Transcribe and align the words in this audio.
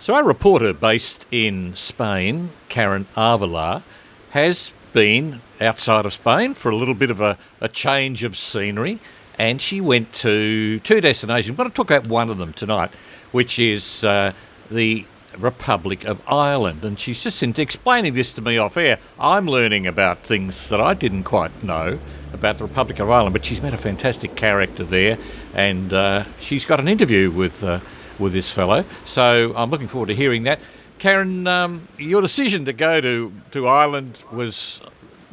So, 0.00 0.14
our 0.14 0.24
reporter 0.24 0.72
based 0.72 1.26
in 1.30 1.76
Spain, 1.76 2.52
Karin 2.70 3.04
Avila, 3.18 3.82
has 4.30 4.72
been 4.94 5.42
outside 5.60 6.06
of 6.06 6.14
Spain 6.14 6.54
for 6.54 6.70
a 6.70 6.74
little 6.74 6.94
bit 6.94 7.10
of 7.10 7.20
a, 7.20 7.36
a 7.60 7.68
change 7.68 8.22
of 8.22 8.34
scenery, 8.34 8.98
and 9.38 9.60
she 9.60 9.78
went 9.78 10.14
to 10.14 10.80
two 10.80 11.02
destinations. 11.02 11.52
We're 11.52 11.64
going 11.64 11.70
to 11.70 11.76
talk 11.76 11.90
about 11.90 12.08
one 12.08 12.30
of 12.30 12.38
them 12.38 12.54
tonight, 12.54 12.88
which 13.30 13.58
is 13.58 14.02
uh, 14.02 14.32
the 14.70 15.04
Republic 15.36 16.06
of 16.06 16.26
Ireland. 16.26 16.82
And 16.82 16.98
she's 16.98 17.22
just 17.22 17.42
explaining 17.42 18.14
this 18.14 18.32
to 18.32 18.40
me 18.40 18.56
off 18.56 18.78
air. 18.78 18.98
I'm 19.18 19.46
learning 19.46 19.86
about 19.86 20.20
things 20.20 20.70
that 20.70 20.80
I 20.80 20.94
didn't 20.94 21.24
quite 21.24 21.62
know 21.62 21.98
about 22.32 22.56
the 22.56 22.64
Republic 22.64 23.00
of 23.00 23.10
Ireland, 23.10 23.34
but 23.34 23.44
she's 23.44 23.60
met 23.60 23.74
a 23.74 23.78
fantastic 23.78 24.34
character 24.34 24.82
there, 24.82 25.18
and 25.54 25.92
uh, 25.92 26.24
she's 26.40 26.64
got 26.64 26.80
an 26.80 26.88
interview 26.88 27.30
with 27.30 27.62
uh, 27.62 27.80
with 28.20 28.32
this 28.32 28.50
fellow. 28.50 28.84
So 29.06 29.52
I'm 29.56 29.70
looking 29.70 29.88
forward 29.88 30.08
to 30.08 30.14
hearing 30.14 30.44
that. 30.44 30.60
Karin, 30.98 31.46
um, 31.46 31.88
your 31.98 32.20
decision 32.20 32.66
to 32.66 32.72
go 32.72 33.00
to, 33.00 33.32
to 33.52 33.66
Ireland 33.66 34.18
was, 34.30 34.80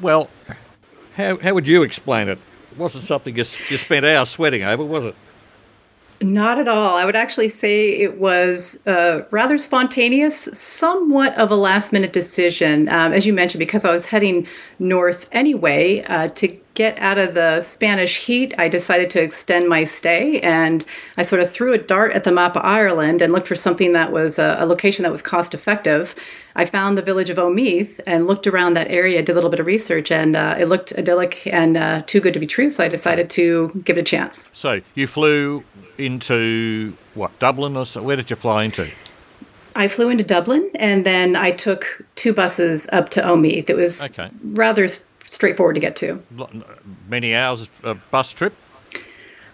well, 0.02 0.30
how, 1.16 1.38
how 1.38 1.54
would 1.54 1.68
you 1.68 1.84
explain 1.84 2.30
it? 2.30 2.40
It 2.72 2.78
wasn't 2.78 3.04
something 3.04 3.36
you, 3.36 3.44
you 3.70 3.78
spent 3.78 4.05
hours 4.05 4.30
sweating 4.30 4.64
over, 4.64 4.84
was 4.84 5.04
it? 5.04 5.16
Not 6.20 6.58
at 6.58 6.68
all. 6.68 6.95
I 6.95 7.05
would 7.05 7.16
actually 7.16 7.50
say 7.50 8.00
it 8.00 8.18
was 8.18 8.86
uh, 8.88 9.26
rather 9.30 9.58
spontaneous, 9.59 10.50
somewhat 10.54 11.36
of 11.38 11.52
a 11.52 11.56
last 11.56 11.94
minute 11.94 12.12
decision. 12.12 12.90
Um, 12.90 13.14
as 13.14 13.28
you 13.28 13.34
mentioned, 13.34 13.59
because 13.59 13.86
I 13.86 13.92
was 13.92 14.08
heading 14.08 14.48
north 14.80 15.28
anyway 15.31 16.02
uh, 16.04 16.30
to 16.30 16.58
get 16.77 16.95
out 16.99 17.17
of 17.17 17.34
the 17.34 17.59
Spanish 17.63 18.20
heat, 18.20 18.54
I 18.59 18.70
decided 18.70 19.09
to 19.09 19.22
extend 19.22 19.67
my 19.67 19.84
stay 19.84 20.40
and 20.41 20.86
I 21.17 21.23
sort 21.23 21.41
of 21.41 21.52
threw 21.52 21.73
a 21.73 21.80
dart 21.80 22.12
at 22.13 22.23
the 22.23 22.31
map 22.31 22.55
of 22.55 22.63
Ireland 22.63 23.20
and 23.20 23.34
looked 23.34 23.48
for 23.48 23.55
something 23.55 23.94
that 23.94 24.12
was 24.12 24.38
a, 24.38 24.58
a 24.59 24.66
location 24.67 25.02
that 25.02 25.12
was 25.12 25.23
cost 25.23 25.55
effective. 25.55 26.13
I 26.55 26.66
found 26.66 26.95
the 26.95 27.02
village 27.02 27.31
of 27.31 27.38
Omeath 27.38 28.00
and 28.05 28.28
looked 28.28 28.45
around 28.45 28.75
that 28.75 28.92
area, 28.92 29.23
did 29.23 29.31
a 29.31 29.33
little 29.33 29.50
bit 29.50 29.59
of 29.59 29.66
research, 29.66 30.11
and 30.11 30.36
uh, 30.36 30.55
it 30.59 30.66
looked 30.66 30.94
idyllic 30.95 31.48
and 31.48 31.78
uh, 31.78 32.03
too 32.05 32.20
good 32.20 32.36
to 32.36 32.39
be 32.39 32.45
true. 32.45 32.70
So 32.70 32.83
I 32.83 32.89
decided 32.89 33.31
to 33.31 33.81
give 33.83 33.98
it 33.98 34.02
a 34.02 34.03
chance. 34.03 34.52
So 34.53 34.81
you 34.94 35.08
flew 35.08 35.64
into 35.98 36.95
what 37.16 37.39
Dublin 37.39 37.75
or 37.75 37.88
so? 37.88 38.03
Where 38.03 38.17
did 38.17 38.30
you 38.30 38.36
fly 38.36 38.66
into? 38.66 38.92
I 39.75 39.88
flew 39.88 40.09
into 40.09 40.23
Dublin 40.23 40.70
and 40.75 41.05
then 41.05 41.36
I 41.36 41.52
took 41.52 42.03
two 42.16 42.33
buses 42.33 42.88
up 42.92 43.09
to 43.09 43.22
Omeath. 43.22 43.70
It 43.70 43.75
was 43.75 44.11
okay. 44.11 44.30
rather 44.44 44.88
straightforward 45.28 45.75
to 45.75 45.81
get 45.81 45.95
to. 45.97 46.23
Many 47.08 47.36
hours 47.36 47.70
a 47.83 47.94
bus 47.94 48.33
trip? 48.33 48.53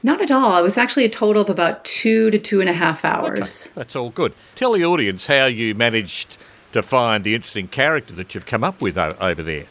Not 0.02 0.22
at 0.22 0.32
all. 0.32 0.58
It 0.58 0.64
was 0.64 0.78
actually 0.78 1.06
a 1.06 1.10
total 1.10 1.42
of 1.42 1.50
about 1.50 1.84
two 1.86 2.30
to 2.32 2.38
two 2.38 2.62
and 2.62 2.70
a 2.70 2.74
half 2.74 3.04
hours. 3.06 3.68
Okay. 3.68 3.74
That's 3.76 3.96
all 3.96 4.10
good. 4.10 4.34
Tell 4.56 4.74
the 4.74 4.86
audience 4.86 5.28
how 5.28 5.46
you 5.46 5.74
managed 5.74 6.38
to 6.74 6.84
find 6.84 7.24
the 7.24 7.36
interesting 7.36 7.68
character 7.68 8.14
that 8.14 8.36
you've 8.36 8.46
come 8.46 8.64
up 8.64 8.82
with 8.82 8.98
over 8.98 9.44
there. 9.44 9.66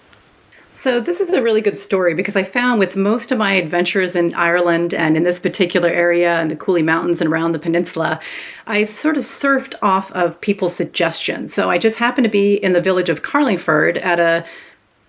So, 0.74 1.00
this 1.00 1.20
is 1.20 1.30
a 1.30 1.42
really 1.42 1.60
good 1.60 1.78
story 1.78 2.14
because 2.14 2.34
I 2.34 2.44
found 2.44 2.78
with 2.78 2.96
most 2.96 3.30
of 3.30 3.36
my 3.36 3.52
adventures 3.52 4.16
in 4.16 4.32
Ireland 4.32 4.94
and 4.94 5.18
in 5.18 5.22
this 5.22 5.38
particular 5.38 5.90
area 5.90 6.36
and 6.36 6.50
the 6.50 6.56
Cooley 6.56 6.82
Mountains 6.82 7.20
and 7.20 7.30
around 7.30 7.52
the 7.52 7.58
peninsula, 7.58 8.18
I 8.66 8.84
sort 8.84 9.18
of 9.18 9.22
surfed 9.22 9.74
off 9.82 10.10
of 10.12 10.40
people's 10.40 10.74
suggestions. 10.74 11.52
So, 11.52 11.68
I 11.68 11.76
just 11.76 11.98
happened 11.98 12.24
to 12.24 12.30
be 12.30 12.54
in 12.54 12.72
the 12.72 12.80
village 12.80 13.10
of 13.10 13.20
Carlingford 13.20 13.98
at 13.98 14.18
a 14.18 14.46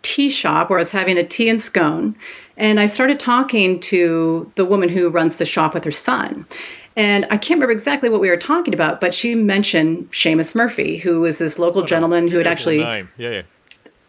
tea 0.04 0.30
shop 0.30 0.70
where 0.70 0.78
I 0.78 0.82
was 0.82 0.92
having 0.92 1.18
a 1.18 1.24
tea 1.24 1.50
and 1.50 1.60
scone. 1.60 2.16
And 2.56 2.80
I 2.80 2.86
started 2.86 3.20
talking 3.20 3.80
to 3.80 4.52
the 4.56 4.66
woman 4.66 4.90
who 4.90 5.10
runs 5.10 5.38
the 5.38 5.46
shop 5.46 5.74
with 5.74 5.84
her 5.86 5.92
son. 5.92 6.46
And 6.96 7.26
I 7.26 7.38
can't 7.38 7.58
remember 7.58 7.72
exactly 7.72 8.10
what 8.10 8.22
we 8.22 8.30
were 8.30 8.38
talking 8.38 8.76
about, 8.76 9.02
but 9.02 9.16
she 9.16 9.34
mentioned 9.34 10.12
Seamus 10.12 10.54
Murphy, 10.54 10.98
who 10.98 11.22
was 11.22 11.40
this 11.40 11.58
local 11.58 11.82
what 11.82 11.90
gentleman 11.90 12.28
who 12.28 12.38
had 12.38 12.46
actually. 12.46 12.78
Name. 12.78 13.10
Yeah, 13.18 13.30
yeah. 13.32 13.42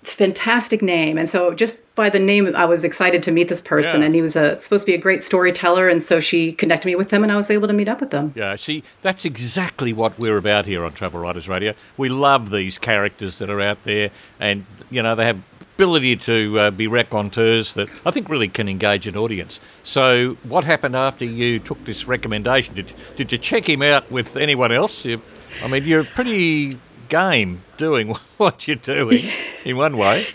Fantastic 0.02 0.82
name. 0.82 1.16
And 1.16 1.26
so 1.26 1.54
just 1.54 1.78
by 1.94 2.10
the 2.10 2.18
name, 2.18 2.54
I 2.54 2.66
was 2.66 2.84
excited 2.84 3.22
to 3.22 3.30
meet 3.30 3.48
this 3.48 3.62
person. 3.62 4.00
Yeah. 4.00 4.06
And 4.06 4.14
he 4.14 4.20
was 4.20 4.36
a, 4.36 4.58
supposed 4.58 4.84
to 4.84 4.92
be 4.92 4.94
a 4.94 4.98
great 4.98 5.22
storyteller. 5.22 5.88
And 5.88 6.02
so 6.02 6.20
she 6.20 6.52
connected 6.52 6.88
me 6.88 6.94
with 6.94 7.10
him, 7.10 7.22
and 7.22 7.32
I 7.32 7.36
was 7.36 7.50
able 7.50 7.68
to 7.68 7.72
meet 7.72 7.88
up 7.88 8.02
with 8.02 8.10
them. 8.10 8.34
Yeah, 8.36 8.54
see, 8.56 8.82
that's 9.00 9.24
exactly 9.24 9.94
what 9.94 10.18
we're 10.18 10.36
about 10.36 10.66
here 10.66 10.84
on 10.84 10.92
Travel 10.92 11.20
Writers 11.20 11.48
Radio. 11.48 11.72
We 11.96 12.10
love 12.10 12.50
these 12.50 12.76
characters 12.76 13.38
that 13.38 13.48
are 13.48 13.62
out 13.62 13.82
there, 13.84 14.10
and, 14.38 14.66
you 14.90 15.02
know, 15.02 15.14
they 15.14 15.24
have 15.24 15.42
ability 15.74 16.16
to 16.16 16.58
uh, 16.58 16.70
be 16.70 16.86
raconteurs 16.86 17.74
that 17.74 17.88
I 18.06 18.10
think 18.10 18.28
really 18.28 18.48
can 18.48 18.68
engage 18.68 19.06
an 19.06 19.16
audience. 19.16 19.58
So, 19.82 20.34
what 20.44 20.64
happened 20.64 20.96
after 20.96 21.24
you 21.24 21.58
took 21.58 21.84
this 21.84 22.06
recommendation? 22.06 22.74
Did, 22.74 22.92
did 23.16 23.32
you 23.32 23.38
check 23.38 23.68
him 23.68 23.82
out 23.82 24.10
with 24.10 24.36
anyone 24.36 24.72
else? 24.72 25.04
You, 25.04 25.20
I 25.62 25.68
mean, 25.68 25.84
you're 25.84 26.04
pretty 26.04 26.78
game 27.08 27.62
doing 27.76 28.08
what 28.36 28.66
you're 28.66 28.76
doing 28.76 29.30
in 29.64 29.76
one 29.76 29.96
way. 29.96 30.28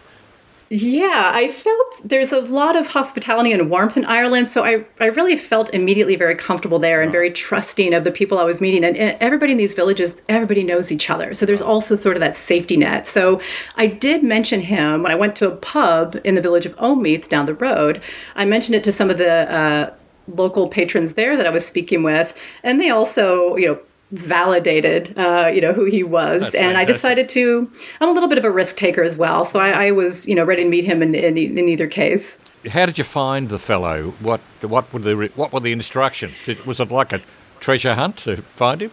Yeah, 0.71 1.31
I 1.33 1.47
felt 1.47 2.01
there's 2.03 2.31
a 2.31 2.41
lot 2.41 2.75
of 2.75 2.89
hospitality 2.89 3.51
and 3.51 3.71
warmth 3.71 3.97
in 3.97 4.05
Ireland. 4.05 4.47
So 4.47 4.63
I, 4.63 4.85
I 4.99 5.07
really 5.07 5.35
felt 5.35 5.73
immediately 5.73 6.15
very 6.15 6.35
comfortable 6.35 6.77
there 6.77 7.01
and 7.01 7.11
very 7.11 7.31
trusting 7.31 7.91
of 7.95 8.03
the 8.03 8.11
people 8.11 8.37
I 8.37 8.43
was 8.43 8.61
meeting. 8.61 8.83
And, 8.83 8.95
and, 8.95 9.17
everybody 9.19 9.53
in 9.53 9.57
these 9.57 9.73
villages, 9.73 10.21
everybody 10.29 10.63
knows 10.63 10.91
each 10.91 11.09
other. 11.09 11.33
So 11.33 11.47
there's 11.47 11.61
also 11.61 11.95
sort 11.95 12.15
of 12.15 12.19
that 12.19 12.35
safety 12.35 12.77
net. 12.77 13.07
So 13.07 13.41
I 13.77 13.87
did 13.87 14.23
mention 14.23 14.61
him 14.61 15.01
when 15.01 15.11
I 15.11 15.15
went 15.15 15.35
to 15.37 15.51
a 15.51 15.55
pub 15.55 16.19
in 16.23 16.35
the 16.35 16.41
village 16.41 16.67
of 16.67 16.75
Omeath 16.75 17.27
down 17.29 17.47
the 17.47 17.55
road. 17.55 17.99
I 18.35 18.45
mentioned 18.45 18.75
it 18.75 18.83
to 18.83 18.91
some 18.91 19.09
of 19.09 19.17
the 19.17 19.51
uh, 19.51 19.93
local 20.27 20.67
patrons 20.67 21.15
there 21.15 21.35
that 21.35 21.47
I 21.47 21.49
was 21.49 21.65
speaking 21.65 22.03
with. 22.03 22.37
And 22.61 22.79
they 22.79 22.91
also, 22.91 23.55
you 23.55 23.65
know, 23.65 23.79
validated, 24.11 25.17
uh, 25.17 25.51
you 25.53 25.61
know, 25.61 25.73
who 25.73 25.85
he 25.85 26.03
was. 26.03 26.41
That's 26.41 26.55
and 26.55 26.77
I 26.77 26.85
decided 26.85 27.29
to, 27.29 27.71
I'm 28.01 28.09
a 28.09 28.11
little 28.11 28.29
bit 28.29 28.37
of 28.37 28.45
a 28.45 28.51
risk 28.51 28.75
taker 28.75 29.03
as 29.03 29.17
well. 29.17 29.45
So 29.45 29.59
I, 29.59 29.87
I 29.87 29.91
was, 29.91 30.27
you 30.27 30.35
know, 30.35 30.43
ready 30.43 30.63
to 30.63 30.69
meet 30.69 30.83
him 30.83 31.03
in, 31.03 31.13
in, 31.13 31.37
in, 31.37 31.69
either 31.69 31.87
case. 31.87 32.39
How 32.71 32.85
did 32.85 32.97
you 32.97 33.03
find 33.03 33.49
the 33.49 33.59
fellow? 33.59 34.11
What, 34.19 34.41
what 34.61 34.91
were 34.91 34.99
the, 34.99 35.31
what 35.35 35.53
were 35.53 35.59
the 35.59 35.71
instructions? 35.71 36.33
Did, 36.45 36.65
was 36.65 36.79
it 36.79 36.91
like 36.91 37.13
a 37.13 37.21
treasure 37.59 37.95
hunt 37.95 38.17
to 38.19 38.37
find 38.37 38.81
him? 38.81 38.91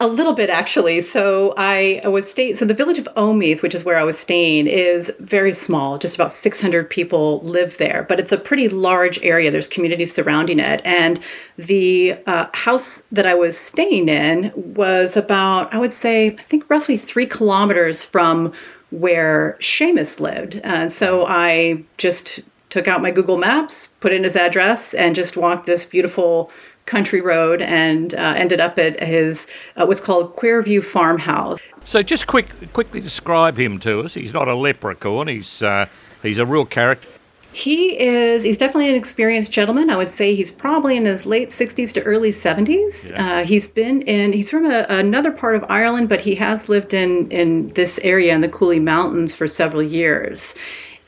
A 0.00 0.06
little 0.06 0.32
bit, 0.32 0.48
actually. 0.48 1.00
So 1.00 1.54
I 1.56 2.00
was 2.04 2.30
staying. 2.30 2.54
So 2.54 2.64
the 2.64 2.74
village 2.74 2.98
of 2.98 3.08
Omeath, 3.16 3.62
which 3.62 3.74
is 3.74 3.84
where 3.84 3.96
I 3.96 4.04
was 4.04 4.16
staying, 4.16 4.68
is 4.68 5.10
very 5.18 5.52
small. 5.52 5.98
Just 5.98 6.14
about 6.14 6.30
600 6.30 6.88
people 6.88 7.40
live 7.40 7.78
there, 7.78 8.06
but 8.08 8.20
it's 8.20 8.30
a 8.30 8.38
pretty 8.38 8.68
large 8.68 9.20
area. 9.24 9.50
There's 9.50 9.66
communities 9.66 10.14
surrounding 10.14 10.60
it, 10.60 10.80
and 10.84 11.18
the 11.56 12.16
uh, 12.26 12.46
house 12.54 13.00
that 13.10 13.26
I 13.26 13.34
was 13.34 13.58
staying 13.58 14.08
in 14.08 14.52
was 14.54 15.16
about, 15.16 15.74
I 15.74 15.78
would 15.78 15.92
say, 15.92 16.28
I 16.28 16.42
think 16.42 16.70
roughly 16.70 16.96
three 16.96 17.26
kilometers 17.26 18.04
from 18.04 18.52
where 18.90 19.56
Seamus 19.60 20.20
lived. 20.20 20.60
And 20.62 20.92
so 20.92 21.26
I 21.26 21.82
just 21.96 22.40
took 22.70 22.86
out 22.86 23.02
my 23.02 23.10
Google 23.10 23.36
Maps, 23.36 23.88
put 23.88 24.12
in 24.12 24.22
his 24.22 24.36
address, 24.36 24.94
and 24.94 25.16
just 25.16 25.36
walked 25.36 25.66
this 25.66 25.84
beautiful 25.84 26.52
country 26.88 27.20
road 27.20 27.62
and 27.62 28.14
uh, 28.14 28.34
ended 28.36 28.60
up 28.60 28.78
at 28.78 29.00
his 29.02 29.46
uh, 29.76 29.86
what's 29.86 30.00
called 30.00 30.34
Quarvue 30.34 30.82
Farmhouse. 30.82 31.58
So, 31.84 32.02
just 32.02 32.26
quick, 32.26 32.48
quickly 32.72 33.00
describe 33.00 33.56
him 33.58 33.78
to 33.80 34.00
us. 34.00 34.14
He's 34.14 34.32
not 34.32 34.48
a 34.48 34.54
leprechaun. 34.54 35.28
He's 35.28 35.62
uh, 35.62 35.86
he's 36.22 36.38
a 36.38 36.44
real 36.44 36.66
character. 36.66 37.08
He 37.50 37.98
is. 37.98 38.44
He's 38.44 38.58
definitely 38.58 38.90
an 38.90 38.94
experienced 38.94 39.50
gentleman. 39.52 39.90
I 39.90 39.96
would 39.96 40.10
say 40.10 40.34
he's 40.34 40.52
probably 40.52 40.96
in 40.96 41.06
his 41.06 41.24
late 41.24 41.50
sixties 41.50 41.92
to 41.94 42.02
early 42.02 42.30
seventies. 42.30 43.10
Yeah. 43.10 43.40
Uh, 43.40 43.44
he's 43.44 43.66
been 43.66 44.02
in. 44.02 44.32
He's 44.32 44.50
from 44.50 44.66
a, 44.66 44.86
another 44.88 45.32
part 45.32 45.56
of 45.56 45.64
Ireland, 45.68 46.08
but 46.08 46.20
he 46.20 46.34
has 46.36 46.68
lived 46.68 46.92
in 46.92 47.30
in 47.30 47.70
this 47.70 47.98
area 48.04 48.34
in 48.34 48.42
the 48.42 48.48
Cooley 48.48 48.80
Mountains 48.80 49.34
for 49.34 49.48
several 49.48 49.82
years. 49.82 50.54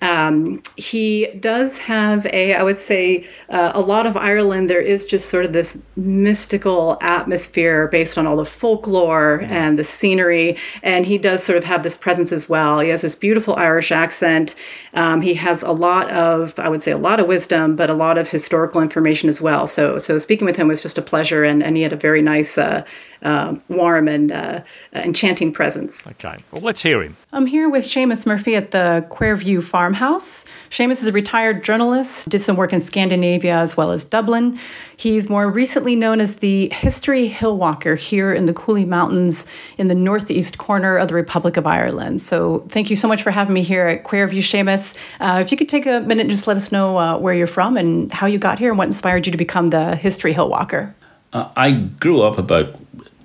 Um, 0.00 0.62
he 0.76 1.26
does 1.38 1.78
have 1.78 2.26
a, 2.26 2.54
I 2.54 2.62
would 2.62 2.78
say, 2.78 3.26
uh, 3.50 3.72
a 3.74 3.80
lot 3.80 4.06
of 4.06 4.16
Ireland. 4.16 4.70
There 4.70 4.80
is 4.80 5.04
just 5.04 5.28
sort 5.28 5.44
of 5.44 5.52
this 5.52 5.82
mystical 5.96 6.96
atmosphere 7.00 7.88
based 7.88 8.16
on 8.16 8.26
all 8.26 8.36
the 8.36 8.46
folklore 8.46 9.40
mm-hmm. 9.42 9.52
and 9.52 9.78
the 9.78 9.84
scenery, 9.84 10.56
and 10.82 11.04
he 11.04 11.18
does 11.18 11.42
sort 11.42 11.58
of 11.58 11.64
have 11.64 11.82
this 11.82 11.96
presence 11.96 12.32
as 12.32 12.48
well. 12.48 12.80
He 12.80 12.88
has 12.88 13.02
this 13.02 13.14
beautiful 13.14 13.54
Irish 13.56 13.92
accent. 13.92 14.54
Um, 14.94 15.20
he 15.20 15.34
has 15.34 15.62
a 15.62 15.72
lot 15.72 16.10
of, 16.10 16.58
I 16.58 16.68
would 16.68 16.82
say, 16.82 16.92
a 16.92 16.98
lot 16.98 17.20
of 17.20 17.26
wisdom, 17.26 17.76
but 17.76 17.90
a 17.90 17.94
lot 17.94 18.18
of 18.18 18.30
historical 18.30 18.80
information 18.80 19.28
as 19.28 19.40
well. 19.40 19.66
So, 19.66 19.98
so 19.98 20.18
speaking 20.18 20.46
with 20.46 20.56
him 20.56 20.68
was 20.68 20.82
just 20.82 20.98
a 20.98 21.02
pleasure, 21.02 21.44
and, 21.44 21.62
and 21.62 21.76
he 21.76 21.82
had 21.82 21.92
a 21.92 21.96
very 21.96 22.22
nice. 22.22 22.56
Uh, 22.56 22.84
uh, 23.22 23.56
warm 23.68 24.08
and 24.08 24.32
uh, 24.32 24.60
enchanting 24.92 25.52
presence. 25.52 26.06
Okay, 26.06 26.36
well, 26.52 26.62
let's 26.62 26.82
hear 26.82 27.02
him. 27.02 27.16
I'm 27.32 27.46
here 27.46 27.68
with 27.68 27.84
Seamus 27.84 28.26
Murphy 28.26 28.56
at 28.56 28.72
the 28.72 29.06
Quarvue 29.10 29.62
Farmhouse. 29.62 30.44
Seamus 30.70 31.02
is 31.02 31.06
a 31.06 31.12
retired 31.12 31.62
journalist, 31.62 32.28
did 32.28 32.40
some 32.40 32.56
work 32.56 32.72
in 32.72 32.80
Scandinavia 32.80 33.56
as 33.56 33.76
well 33.76 33.92
as 33.92 34.04
Dublin. 34.04 34.58
He's 34.96 35.28
more 35.28 35.48
recently 35.48 35.96
known 35.96 36.20
as 36.20 36.36
the 36.36 36.68
History 36.72 37.26
Hill 37.26 37.56
Walker 37.56 37.94
here 37.94 38.32
in 38.32 38.44
the 38.46 38.52
Cooley 38.52 38.84
Mountains 38.84 39.46
in 39.78 39.88
the 39.88 39.94
northeast 39.94 40.58
corner 40.58 40.96
of 40.96 41.08
the 41.08 41.14
Republic 41.14 41.56
of 41.56 41.66
Ireland. 41.66 42.20
So 42.20 42.66
thank 42.68 42.90
you 42.90 42.96
so 42.96 43.08
much 43.08 43.22
for 43.22 43.30
having 43.30 43.54
me 43.54 43.62
here 43.62 43.86
at 43.86 44.04
Quarvue, 44.04 44.40
Seamus. 44.40 44.96
Uh, 45.20 45.40
if 45.40 45.50
you 45.50 45.56
could 45.56 45.68
take 45.68 45.86
a 45.86 46.00
minute 46.00 46.22
and 46.22 46.30
just 46.30 46.46
let 46.46 46.56
us 46.56 46.70
know 46.70 46.98
uh, 46.98 47.18
where 47.18 47.32
you're 47.32 47.46
from 47.46 47.76
and 47.76 48.12
how 48.12 48.26
you 48.26 48.38
got 48.38 48.58
here 48.58 48.70
and 48.70 48.78
what 48.78 48.86
inspired 48.86 49.26
you 49.26 49.32
to 49.32 49.38
become 49.38 49.68
the 49.68 49.96
History 49.96 50.32
Hill 50.32 50.50
Walker. 50.50 50.94
Uh, 51.32 51.48
I 51.56 51.72
grew 51.72 52.22
up 52.22 52.38
about 52.38 52.74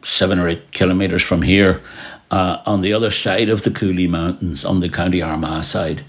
seven 0.06 0.40
or 0.40 0.48
eight 0.48 0.72
kilometres 0.72 1.24
from 1.24 1.42
here, 1.42 1.82
uh, 2.32 2.62
on 2.66 2.82
the 2.82 2.94
other 2.94 3.12
side 3.12 3.50
of 3.50 3.64
the 3.64 3.72
Cooley 3.72 4.08
Mountains, 4.08 4.64
on 4.64 4.80
the 4.80 4.90
County 4.90 5.22
Armagh 5.22 5.64
side. 5.64 6.04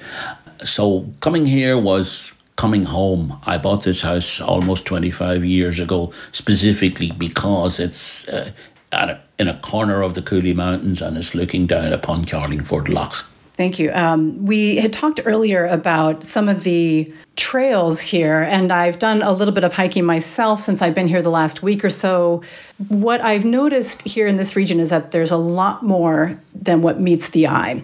So 0.64 1.06
coming 1.20 1.46
here 1.46 1.78
was 1.78 2.32
coming 2.56 2.84
home. 2.84 3.38
I 3.46 3.58
bought 3.58 3.84
this 3.84 4.02
house 4.02 4.40
almost 4.40 4.86
25 4.86 5.44
years 5.44 5.78
ago, 5.78 6.12
specifically 6.32 7.12
because 7.12 7.78
it's 7.78 8.28
uh, 8.28 8.50
a, 8.92 9.18
in 9.38 9.48
a 9.48 9.58
corner 9.60 10.02
of 10.02 10.14
the 10.14 10.22
Cooley 10.22 10.54
Mountains 10.54 11.02
and 11.02 11.16
it's 11.16 11.34
looking 11.34 11.66
down 11.66 11.92
upon 11.92 12.24
Carlingford 12.24 12.88
Lough. 12.88 13.12
Thank 13.56 13.78
you. 13.78 13.90
Um, 13.92 14.44
we 14.44 14.76
had 14.76 14.92
talked 14.92 15.20
earlier 15.24 15.64
about 15.64 16.24
some 16.24 16.50
of 16.50 16.62
the 16.62 17.10
trails 17.36 18.02
here, 18.02 18.42
and 18.42 18.70
I've 18.70 18.98
done 18.98 19.22
a 19.22 19.32
little 19.32 19.54
bit 19.54 19.64
of 19.64 19.72
hiking 19.72 20.04
myself 20.04 20.60
since 20.60 20.82
I've 20.82 20.94
been 20.94 21.08
here 21.08 21.22
the 21.22 21.30
last 21.30 21.62
week 21.62 21.82
or 21.82 21.88
so. 21.88 22.42
What 22.88 23.22
I've 23.22 23.46
noticed 23.46 24.02
here 24.02 24.26
in 24.26 24.36
this 24.36 24.56
region 24.56 24.78
is 24.78 24.90
that 24.90 25.10
there's 25.10 25.30
a 25.30 25.38
lot 25.38 25.82
more 25.82 26.38
than 26.54 26.82
what 26.82 27.00
meets 27.00 27.30
the 27.30 27.46
eye. 27.48 27.82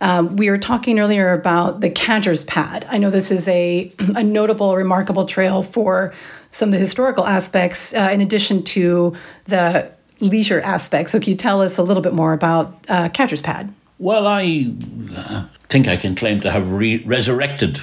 Um, 0.00 0.34
we 0.36 0.50
were 0.50 0.58
talking 0.58 0.98
earlier 0.98 1.32
about 1.32 1.80
the 1.80 1.90
Cadger's 1.90 2.42
Pad. 2.44 2.84
I 2.90 2.98
know 2.98 3.08
this 3.08 3.30
is 3.30 3.46
a, 3.46 3.92
a 4.16 4.24
notable, 4.24 4.74
remarkable 4.74 5.26
trail 5.26 5.62
for 5.62 6.12
some 6.50 6.70
of 6.70 6.72
the 6.72 6.78
historical 6.78 7.24
aspects, 7.24 7.94
uh, 7.94 8.10
in 8.12 8.20
addition 8.20 8.64
to 8.64 9.14
the 9.44 9.92
leisure 10.18 10.60
aspects. 10.60 11.12
So, 11.12 11.20
can 11.20 11.30
you 11.30 11.36
tell 11.36 11.62
us 11.62 11.78
a 11.78 11.84
little 11.84 12.02
bit 12.02 12.14
more 12.14 12.32
about 12.32 12.84
uh, 12.88 13.10
Cadger's 13.10 13.42
Pad? 13.42 13.72
Well, 13.98 14.26
I 14.26 14.74
uh, 15.16 15.46
think 15.68 15.86
I 15.86 15.96
can 15.96 16.16
claim 16.16 16.40
to 16.40 16.50
have 16.50 16.70
re- 16.70 17.02
resurrected 17.04 17.78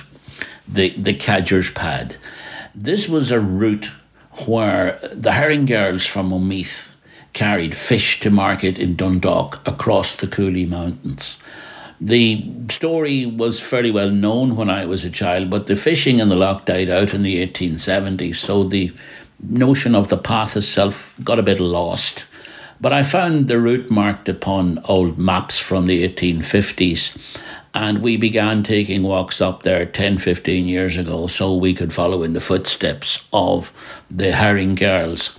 the, 0.68 0.90
the 0.90 1.14
Cadger's 1.14 1.72
Pad. 1.72 2.18
This 2.76 3.08
was 3.08 3.32
a 3.32 3.40
route 3.40 3.92
where 4.46 5.00
the 5.14 5.32
herring 5.32 5.66
girls 5.66 6.06
from 6.06 6.32
Omeath 6.32 6.94
carried 7.32 7.74
fish 7.74 8.20
to 8.20 8.30
market 8.30 8.78
in 8.78 8.96
Dundalk 8.96 9.66
across 9.66 10.16
the 10.16 10.28
Cooley 10.28 10.66
Mountains. 10.66 11.38
The 12.02 12.46
story 12.70 13.26
was 13.26 13.62
fairly 13.62 13.92
well 13.92 14.10
known 14.10 14.56
when 14.56 14.70
I 14.70 14.86
was 14.86 15.06
a 15.06 15.10
child, 15.10 15.50
but 15.50 15.68
the 15.68 15.76
fishing 15.76 16.20
in 16.20 16.30
the 16.30 16.36
lough 16.36 16.62
died 16.66 16.90
out 16.90 17.14
in 17.14 17.24
the 17.24 17.46
1870s, 17.48 18.36
so 18.36 18.64
the 18.64 18.92
notion 19.40 19.96
of 19.96 20.10
the 20.10 20.18
path 20.18 20.58
itself 20.58 21.16
got 21.24 21.40
a 21.40 21.44
bit 21.44 21.60
lost. 21.60 22.26
But 22.82 22.92
I 22.92 23.04
found 23.04 23.48
the 23.48 23.60
route 23.60 23.92
marked 23.92 24.28
upon 24.28 24.80
old 24.86 25.20
maps 25.20 25.60
from 25.60 25.86
the 25.86 26.08
1850s. 26.08 27.38
And 27.74 28.02
we 28.02 28.18
began 28.18 28.64
taking 28.64 29.04
walks 29.04 29.40
up 29.40 29.64
there 29.64 29.86
10, 29.86 30.18
15 30.18 30.66
years 30.66 30.98
ago 30.98 31.28
so 31.28 31.56
we 31.56 31.74
could 31.74 31.94
follow 31.94 32.24
in 32.24 32.34
the 32.34 32.42
footsteps 32.42 33.30
of 33.32 33.72
the 34.10 34.34
herring 34.34 34.76
girls. 34.76 35.38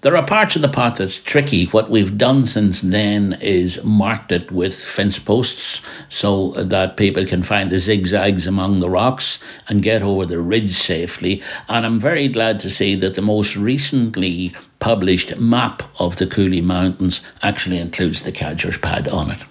There 0.00 0.16
are 0.16 0.24
parts 0.24 0.54
of 0.54 0.62
the 0.62 0.68
path 0.68 0.98
that's 0.98 1.18
tricky. 1.18 1.64
What 1.66 1.90
we've 1.90 2.16
done 2.16 2.46
since 2.46 2.82
then 2.82 3.36
is 3.40 3.82
marked 3.82 4.30
it 4.30 4.52
with 4.52 4.72
fence 4.72 5.18
posts 5.18 5.84
so 6.08 6.52
that 6.52 6.96
people 6.96 7.24
can 7.24 7.42
find 7.42 7.68
the 7.68 7.80
zigzags 7.80 8.46
among 8.46 8.78
the 8.78 8.88
rocks 8.88 9.42
and 9.66 9.82
get 9.82 10.02
over 10.02 10.24
the 10.24 10.38
ridge 10.38 10.74
safely. 10.74 11.42
And 11.68 11.84
I'm 11.84 11.98
very 11.98 12.28
glad 12.28 12.60
to 12.60 12.70
see 12.70 12.94
that 12.94 13.16
the 13.16 13.22
most 13.22 13.56
recently 13.56 14.54
published 14.78 15.36
map 15.36 15.82
of 15.98 16.18
the 16.18 16.28
Cooley 16.28 16.60
Mountains 16.60 17.20
actually 17.42 17.78
includes 17.78 18.22
the 18.22 18.30
Cadger's 18.30 18.78
Pad 18.78 19.08
on 19.08 19.32
it. 19.32 19.44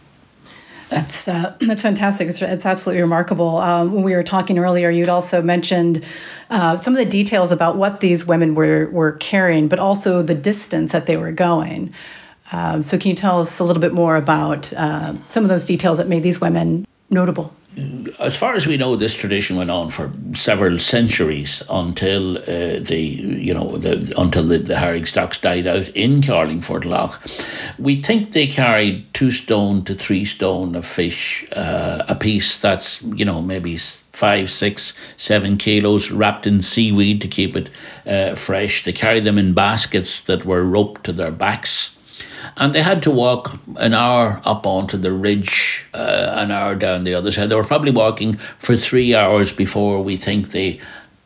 That's 0.89 1.27
uh, 1.27 1.55
that's 1.59 1.81
fantastic. 1.81 2.29
It's, 2.29 2.41
it's 2.41 2.65
absolutely 2.65 3.01
remarkable. 3.01 3.57
Um, 3.57 3.93
when 3.93 4.03
we 4.03 4.15
were 4.15 4.23
talking 4.23 4.57
earlier, 4.57 4.89
you'd 4.89 5.09
also 5.09 5.41
mentioned 5.41 6.03
uh, 6.49 6.77
some 6.77 6.93
of 6.93 6.97
the 6.97 7.05
details 7.05 7.51
about 7.51 7.75
what 7.75 7.99
these 7.99 8.25
women 8.25 8.55
were 8.55 8.89
were 8.91 9.13
carrying, 9.13 9.67
but 9.67 9.79
also 9.79 10.21
the 10.21 10.35
distance 10.35 10.93
that 10.93 11.05
they 11.05 11.17
were 11.17 11.33
going. 11.33 11.93
Um, 12.53 12.81
so, 12.81 12.97
can 12.97 13.09
you 13.09 13.15
tell 13.15 13.41
us 13.41 13.59
a 13.59 13.65
little 13.65 13.81
bit 13.81 13.93
more 13.93 14.15
about 14.15 14.71
uh, 14.73 15.15
some 15.27 15.43
of 15.43 15.49
those 15.49 15.65
details 15.65 15.97
that 15.97 16.07
made 16.07 16.23
these 16.23 16.39
women 16.39 16.87
notable? 17.09 17.53
As 18.19 18.35
far 18.35 18.55
as 18.55 18.65
we 18.65 18.77
know, 18.77 18.95
this 18.95 19.15
tradition 19.15 19.55
went 19.55 19.69
on 19.69 19.89
for 19.89 20.11
several 20.33 20.79
centuries 20.79 21.61
until 21.69 22.37
uh, 22.37 22.79
the 22.79 22.99
you 22.99 23.53
know 23.53 23.77
the 23.77 24.13
until 24.17 24.43
the, 24.43 24.57
the 24.57 24.77
herring 24.77 25.05
stocks 25.05 25.39
died 25.39 25.67
out 25.67 25.87
in 25.89 26.21
Carlingford. 26.21 26.85
We 27.77 28.01
think 28.01 28.31
they 28.31 28.47
carried 28.47 29.13
two 29.13 29.31
stone 29.31 29.83
to 29.85 29.93
three 29.93 30.25
stone 30.25 30.75
of 30.75 30.87
fish 30.87 31.45
uh, 31.55 32.03
a 32.07 32.15
piece. 32.15 32.59
That's 32.59 33.03
you 33.03 33.25
know 33.25 33.41
maybe 33.41 33.77
five, 33.77 34.49
six, 34.49 34.93
seven 35.15 35.57
kilos 35.57 36.09
wrapped 36.09 36.47
in 36.47 36.61
seaweed 36.63 37.21
to 37.21 37.27
keep 37.27 37.55
it 37.55 37.69
uh, 38.07 38.33
fresh. 38.33 38.83
They 38.83 38.93
carried 38.93 39.25
them 39.25 39.37
in 39.37 39.53
baskets 39.53 40.21
that 40.21 40.45
were 40.45 40.63
roped 40.63 41.03
to 41.03 41.13
their 41.13 41.31
backs 41.31 41.96
and 42.57 42.73
they 42.73 42.81
had 42.81 43.01
to 43.03 43.11
walk 43.11 43.59
an 43.77 43.93
hour 43.93 44.41
up 44.43 44.65
onto 44.65 44.97
the 44.97 45.11
ridge, 45.11 45.85
uh, 45.93 46.33
an 46.35 46.51
hour 46.51 46.75
down 46.75 47.03
the 47.03 47.13
other 47.13 47.31
side. 47.31 47.49
They 47.49 47.55
were 47.55 47.63
probably 47.63 47.91
walking 47.91 48.37
for 48.57 48.75
three 48.75 49.15
hours 49.15 49.51
before 49.51 50.03
we 50.03 50.17
think 50.17 50.49
they 50.49 50.79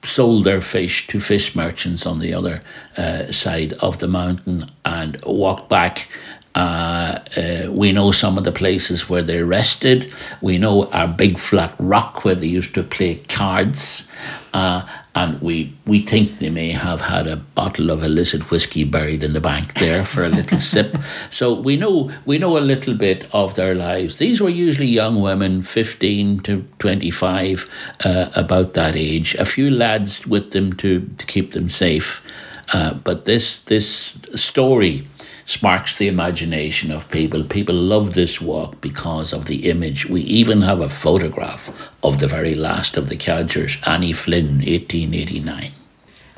sold 0.04 0.44
their 0.44 0.62
fish 0.62 1.08
to 1.08 1.20
fish 1.20 1.56
merchants 1.56 2.06
on 2.06 2.20
the 2.20 2.34
other 2.34 2.62
uh, 2.98 3.32
side 3.32 3.74
of 3.74 4.00
the 4.00 4.08
mountain 4.08 4.70
and 4.84 5.22
walked 5.26 5.70
back. 5.70 6.08
Uh, 6.54 7.20
uh, 7.38 7.72
we 7.72 7.94
know 7.94 8.12
some 8.12 8.38
of 8.38 8.44
the 8.44 8.52
places 8.52 9.10
where 9.10 9.22
they 9.22 9.42
rested. 9.42 10.12
We 10.42 10.58
know 10.58 10.88
our 10.88 11.08
big 11.08 11.38
flat 11.38 11.74
rock 11.80 12.26
where 12.26 12.36
they 12.36 12.48
used 12.48 12.76
to 12.76 12.84
play 12.84 13.16
cards. 13.30 14.12
Uh, 14.54 14.86
and 15.14 15.42
we 15.42 15.74
we 15.86 16.00
think 16.00 16.40
they 16.40 16.50
may 16.50 16.70
have 16.70 17.02
had 17.02 17.28
a 17.28 17.36
bottle 17.36 17.90
of 17.90 18.02
illicit 18.02 18.50
whiskey 18.50 18.84
buried 18.86 19.24
in 19.24 19.34
the 19.34 19.42
bank 19.42 19.74
there 19.74 20.06
for 20.06 20.24
a 20.24 20.30
little 20.30 20.60
sip. 20.74 20.98
So 21.30 21.54
we 21.54 21.76
know 21.76 22.12
we 22.26 22.38
know 22.38 22.58
a 22.58 22.60
little 22.60 22.94
bit 22.94 23.28
of 23.34 23.56
their 23.56 23.76
lives. 23.76 24.18
These 24.18 24.42
were 24.42 24.50
usually 24.50 24.88
young 24.88 25.20
women, 25.22 25.62
fifteen 25.64 26.40
to 26.42 26.66
twenty 26.80 27.12
five, 27.12 27.70
uh, 28.06 28.30
about 28.36 28.74
that 28.74 28.96
age. 28.96 29.36
A 29.36 29.46
few 29.46 29.70
lads 29.70 30.26
with 30.26 30.52
them 30.52 30.74
to 30.74 31.10
to 31.18 31.26
keep 31.26 31.52
them 31.52 31.68
safe. 31.68 32.26
Uh, 32.74 32.94
but 32.94 33.26
this 33.26 33.60
this 33.60 34.22
story 34.36 35.08
sparks 35.52 35.98
the 35.98 36.08
imagination 36.08 36.92
of 36.92 37.10
people. 37.10 37.44
People 37.44 37.76
love 37.76 38.14
this 38.14 38.40
walk 38.40 38.80
because 38.80 39.34
of 39.34 39.46
the 39.48 39.70
image. 39.70 40.06
We 40.06 40.22
even 40.22 40.62
have 40.62 40.80
a 40.80 40.88
photograph 40.88 41.92
of 42.04 42.20
the 42.20 42.28
very 42.28 42.56
last 42.56 42.96
of 42.96 43.10
the 43.10 43.18
Cadgers, 43.18 43.78
Annie 43.86 44.14
Flynn, 44.14 44.60
1889. 44.60 45.72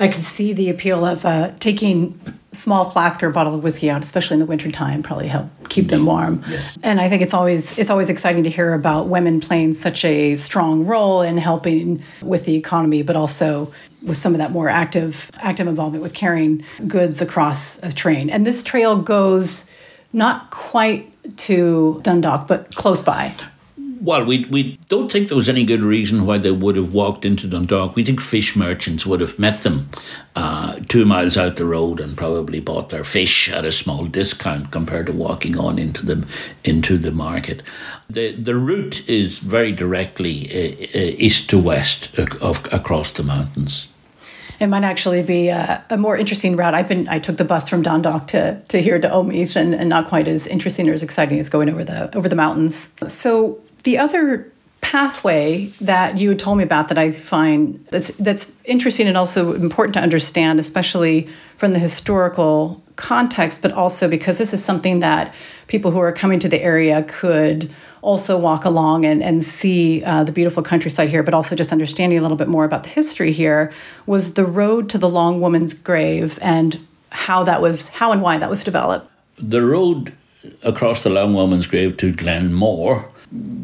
I 0.00 0.08
can 0.08 0.22
see 0.22 0.52
the 0.52 0.68
appeal 0.68 1.04
of 1.04 1.24
uh, 1.24 1.52
taking 1.60 2.18
small 2.50 2.90
flask 2.90 3.22
or 3.22 3.30
bottle 3.30 3.54
of 3.54 3.62
whiskey 3.62 3.88
out, 3.88 4.02
especially 4.02 4.34
in 4.34 4.40
the 4.40 4.46
wintertime, 4.46 5.04
probably 5.04 5.28
help 5.28 5.48
keep 5.68 5.86
them 5.86 6.04
warm. 6.04 6.42
Yes. 6.48 6.76
And 6.82 7.00
I 7.00 7.08
think 7.08 7.22
it's 7.22 7.32
always 7.32 7.78
it's 7.78 7.90
always 7.90 8.10
exciting 8.10 8.42
to 8.42 8.50
hear 8.50 8.74
about 8.74 9.06
women 9.06 9.40
playing 9.40 9.74
such 9.74 10.04
a 10.04 10.34
strong 10.34 10.84
role 10.86 11.22
in 11.22 11.38
helping 11.38 12.02
with 12.20 12.44
the 12.44 12.56
economy, 12.56 13.02
but 13.02 13.14
also 13.14 13.72
with 14.04 14.18
some 14.18 14.32
of 14.32 14.38
that 14.38 14.52
more 14.52 14.68
active 14.68 15.30
active 15.38 15.66
involvement 15.66 16.02
with 16.02 16.14
carrying 16.14 16.64
goods 16.86 17.20
across 17.22 17.82
a 17.82 17.92
train. 17.92 18.30
And 18.30 18.46
this 18.46 18.62
trail 18.62 19.00
goes 19.00 19.70
not 20.12 20.50
quite 20.50 21.10
to 21.36 22.00
Dundalk, 22.02 22.46
but 22.46 22.74
close 22.74 23.02
by. 23.02 23.34
Well, 24.04 24.26
we, 24.26 24.44
we 24.50 24.78
don't 24.90 25.10
think 25.10 25.28
there 25.28 25.36
was 25.36 25.48
any 25.48 25.64
good 25.64 25.80
reason 25.80 26.26
why 26.26 26.36
they 26.36 26.50
would 26.50 26.76
have 26.76 26.92
walked 26.92 27.24
into 27.24 27.46
Dundalk. 27.46 27.96
We 27.96 28.04
think 28.04 28.20
fish 28.20 28.54
merchants 28.54 29.06
would 29.06 29.20
have 29.20 29.38
met 29.38 29.62
them 29.62 29.88
uh, 30.36 30.80
two 30.88 31.06
miles 31.06 31.38
out 31.38 31.56
the 31.56 31.64
road 31.64 32.00
and 32.00 32.14
probably 32.14 32.60
bought 32.60 32.90
their 32.90 33.02
fish 33.02 33.50
at 33.50 33.64
a 33.64 33.72
small 33.72 34.04
discount 34.04 34.70
compared 34.70 35.06
to 35.06 35.12
walking 35.12 35.58
on 35.58 35.78
into 35.78 36.04
the 36.04 36.26
into 36.64 36.98
the 36.98 37.12
market. 37.12 37.62
The 38.10 38.32
the 38.32 38.56
route 38.56 39.08
is 39.08 39.38
very 39.38 39.72
directly 39.72 40.50
uh, 40.52 40.98
uh, 40.98 41.14
east 41.16 41.48
to 41.50 41.58
west 41.58 42.18
of, 42.18 42.66
across 42.74 43.10
the 43.10 43.22
mountains. 43.22 43.88
It 44.60 44.68
might 44.68 44.84
actually 44.84 45.22
be 45.22 45.48
a, 45.48 45.84
a, 45.90 45.96
more 45.96 46.16
interesting 46.16 46.56
route. 46.56 46.74
I've 46.74 46.88
been 46.88 47.08
I 47.08 47.18
took 47.18 47.36
the 47.36 47.44
bus 47.44 47.68
from 47.68 47.82
Dundalk 47.82 48.28
to, 48.28 48.62
to 48.68 48.80
here 48.80 48.98
to 48.98 49.08
Omeath 49.08 49.56
and, 49.56 49.74
and 49.74 49.88
not 49.88 50.08
quite 50.08 50.28
as 50.28 50.46
interesting 50.46 50.88
or 50.88 50.92
as 50.92 51.02
exciting 51.02 51.38
as 51.38 51.48
going 51.48 51.68
over 51.68 51.84
the 51.84 52.16
over 52.16 52.28
the 52.28 52.36
mountains. 52.36 52.90
So 53.08 53.60
the 53.82 53.98
other 53.98 54.50
pathway 54.94 55.66
that 55.80 56.18
you 56.18 56.28
had 56.28 56.38
told 56.38 56.56
me 56.56 56.62
about 56.62 56.86
that 56.86 56.96
I 56.96 57.10
find 57.10 57.84
that's 57.90 58.16
that's 58.18 58.56
interesting 58.64 59.08
and 59.08 59.16
also 59.16 59.52
important 59.52 59.94
to 59.94 60.00
understand, 60.00 60.60
especially 60.60 61.26
from 61.56 61.72
the 61.72 61.80
historical 61.80 62.80
context, 62.94 63.60
but 63.60 63.72
also 63.72 64.08
because 64.08 64.38
this 64.38 64.54
is 64.54 64.64
something 64.64 65.00
that 65.00 65.34
people 65.66 65.90
who 65.90 65.98
are 65.98 66.12
coming 66.12 66.38
to 66.38 66.48
the 66.48 66.62
area 66.62 67.02
could 67.08 67.74
also 68.02 68.38
walk 68.38 68.64
along 68.64 69.04
and, 69.04 69.20
and 69.20 69.42
see 69.42 70.04
uh, 70.04 70.22
the 70.22 70.30
beautiful 70.30 70.62
countryside 70.62 71.08
here, 71.08 71.24
but 71.24 71.34
also 71.34 71.56
just 71.56 71.72
understanding 71.72 72.16
a 72.16 72.22
little 72.22 72.36
bit 72.36 72.46
more 72.46 72.64
about 72.64 72.84
the 72.84 72.90
history 72.90 73.32
here, 73.32 73.72
was 74.06 74.34
the 74.34 74.44
road 74.44 74.88
to 74.90 74.96
the 74.96 75.08
Long 75.08 75.40
Woman's 75.40 75.74
Grave 75.74 76.38
and 76.40 76.78
how 77.10 77.42
that 77.42 77.60
was, 77.60 77.88
how 77.88 78.12
and 78.12 78.22
why 78.22 78.38
that 78.38 78.48
was 78.48 78.62
developed. 78.62 79.10
The 79.38 79.62
road 79.62 80.12
across 80.62 81.02
the 81.02 81.10
Long 81.10 81.34
Woman's 81.34 81.66
Grave 81.66 81.96
to 81.96 82.12
Glenmore 82.12 83.10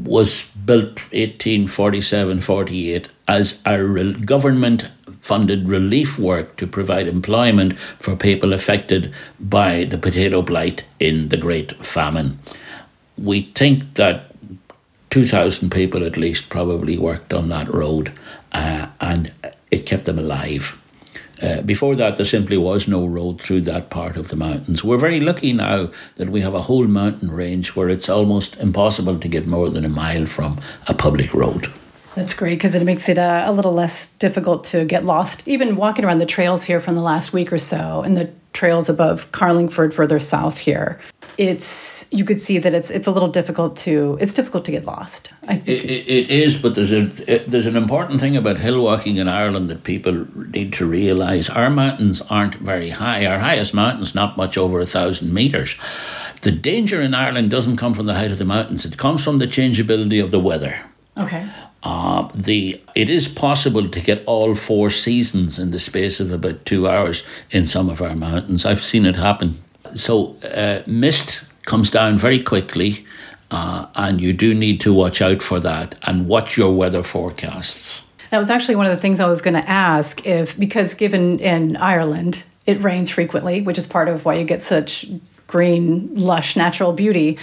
was 0.05 0.50
built 0.71 1.01
1847 1.11 2.41
48 2.41 3.09
as 3.27 3.61
a 3.67 4.13
government 4.25 4.89
funded 5.21 5.69
relief 5.69 6.17
work 6.17 6.57
to 6.57 6.65
provide 6.65 7.09
employment 7.09 7.77
for 7.99 8.15
people 8.15 8.53
affected 8.53 9.13
by 9.41 9.83
the 9.83 9.99
potato 9.99 10.43
blight 10.43 10.85
in 11.01 11.29
the 11.31 11.37
Great 11.37 11.73
Famine. 11.85 12.39
We 13.19 13.43
think 13.43 13.95
that 13.95 14.33
2,000 15.11 15.71
people 15.71 16.05
at 16.05 16.17
least 16.17 16.49
probably 16.49 16.97
worked 16.97 17.35
on 17.35 17.49
that 17.49 17.75
road 17.75 18.13
uh, 18.53 18.87
and 19.01 19.33
it 19.73 19.87
kept 19.87 20.05
them 20.05 20.21
alive. 20.21 20.80
Uh, 21.43 21.63
before 21.63 21.97
that, 21.97 22.17
there 22.17 22.27
simply 22.27 22.57
was 22.57 22.87
no 22.87 23.07
road 23.07 23.41
through 23.41 23.63
that 23.63 23.89
part 23.89 24.17
of 24.17 24.29
the 24.29 24.37
mountains. 24.37 24.85
We're 24.85 24.99
very 24.99 25.21
lucky 25.21 25.53
now 25.53 25.91
that 26.17 26.29
we 26.29 26.43
have 26.43 26.55
a 26.55 26.63
whole 26.63 26.87
mountain 26.87 27.31
range 27.31 27.75
where 27.75 27.89
it's 27.89 28.09
almost 28.09 28.57
impossible 28.59 29.19
to 29.19 29.29
get 29.29 29.47
more 29.47 29.71
than 29.71 29.85
a 29.85 29.89
mile 29.89 30.27
from 30.27 30.61
a 30.87 30.95
public 30.95 31.33
road. 31.33 31.73
That's 32.15 32.35
great 32.35 32.57
because 32.57 32.75
it 32.75 32.85
makes 32.85 33.09
it 33.09 33.19
uh, 33.19 33.45
a 33.47 33.53
little 33.53 33.73
less 33.73 34.13
difficult 34.15 34.65
to 34.65 34.85
get 34.85 35.05
lost. 35.05 35.47
Even 35.47 35.77
walking 35.77 36.05
around 36.05 36.19
the 36.19 36.27
trails 36.27 36.65
here 36.65 36.81
from 36.81 36.95
the 36.95 37.01
last 37.01 37.33
week 37.33 37.53
or 37.53 37.59
so, 37.59 38.03
and 38.03 38.17
the 38.17 38.31
trails 38.53 38.89
above 38.89 39.31
Carlingford 39.31 39.95
further 39.95 40.19
south 40.19 40.59
here, 40.59 40.99
it's 41.39 42.13
you 42.13 42.25
could 42.25 42.41
see 42.41 42.59
that 42.59 42.75
it's 42.75 42.91
it's 42.91 43.07
a 43.07 43.13
little 43.13 43.29
difficult 43.29 43.77
to 43.77 44.19
it's 44.21 44.35
difficult 44.35 44.65
to 44.65 44.73
get 44.73 44.85
lost. 44.85 45.33
I 45.47 45.57
think 45.57 45.85
it, 45.85 45.85
it 45.85 46.31
is, 46.31 46.61
but 46.61 46.75
there's 46.75 46.93
a 46.93 47.05
there's 47.47 47.67
an 47.67 47.77
important 47.77 48.21
thing 48.21 48.37
about 48.37 48.59
hill 48.59 48.83
walking 48.83 49.17
in 49.17 49.29
Ireland 49.29 49.69
that 49.69 49.85
people 49.85 50.27
need 50.35 50.73
to 50.75 50.87
realise. 50.87 51.49
Our 51.49 51.71
mountains 51.71 52.21
aren't 52.23 52.57
very 52.57 52.91
high. 52.91 53.25
Our 53.25 53.39
highest 53.39 53.73
mountain's 53.73 54.15
not 54.15 54.37
much 54.37 54.59
over 54.59 54.81
a 54.81 54.87
thousand 54.87 55.33
meters. 55.33 55.77
The 56.43 56.51
danger 56.51 57.01
in 57.01 57.15
Ireland 57.15 57.51
doesn't 57.51 57.77
come 57.77 57.95
from 57.95 58.07
the 58.07 58.15
height 58.15 58.33
of 58.33 58.39
the 58.39 58.45
mountains. 58.45 58.85
It 58.85 58.97
comes 58.97 59.23
from 59.23 59.39
the 59.39 59.47
changeability 59.47 60.19
of 60.19 60.31
the 60.31 60.41
weather. 60.41 60.81
Okay. 61.17 61.49
Uh, 61.83 62.29
the 62.35 62.79
it 62.95 63.09
is 63.09 63.27
possible 63.27 63.89
to 63.89 64.01
get 64.01 64.23
all 64.27 64.55
four 64.55 64.91
seasons 64.91 65.59
in 65.59 65.71
the 65.71 65.79
space 65.79 66.21
of 66.21 66.31
about 66.31 66.67
two 66.67 66.87
hours 66.87 67.25
in 67.51 67.67
some 67.67 67.89
of 67.89 68.03
our 68.03 68.15
mountains. 68.15 68.67
I've 68.67 68.85
seen 68.85 69.07
it 69.07 69.17
happen. 69.17 69.63
So 69.95 70.37
uh, 70.55 70.83
mist 70.87 71.45
comes 71.65 71.91
down 71.91 72.19
very 72.19 72.43
quickly, 72.43 73.07
uh, 73.51 73.87
and 73.97 74.21
you 74.21 74.33
do 74.33 74.53
need 74.53 74.81
to 74.83 74.93
watch 74.93 75.23
out 75.23 75.43
for 75.43 75.59
that 75.61 75.95
and 76.03 76.29
watch 76.29 76.57
your 76.57 76.75
weather 76.75 77.03
forecasts. 77.03 78.07
That 78.31 78.39
was 78.39 78.51
actually 78.51 78.77
one 78.77 78.87
of 78.87 78.93
the 78.93 79.01
things 79.01 79.19
I 79.19 79.27
was 79.27 79.41
going 79.41 79.55
to 79.55 79.69
ask 79.69 80.27
if 80.27 80.59
because 80.59 80.95
given 80.95 81.39
in 81.39 81.77
Ireland 81.77 82.45
it 82.67 82.83
rains 82.83 83.11
frequently, 83.11 83.63
which 83.63 83.79
is 83.79 83.87
part 83.87 84.09
of 84.09 84.25
why 84.25 84.35
you 84.35 84.45
get 84.45 84.63
such 84.63 85.07
green, 85.47 86.15
lush 86.15 86.57
natural 86.57 86.93
beauty. 86.93 87.39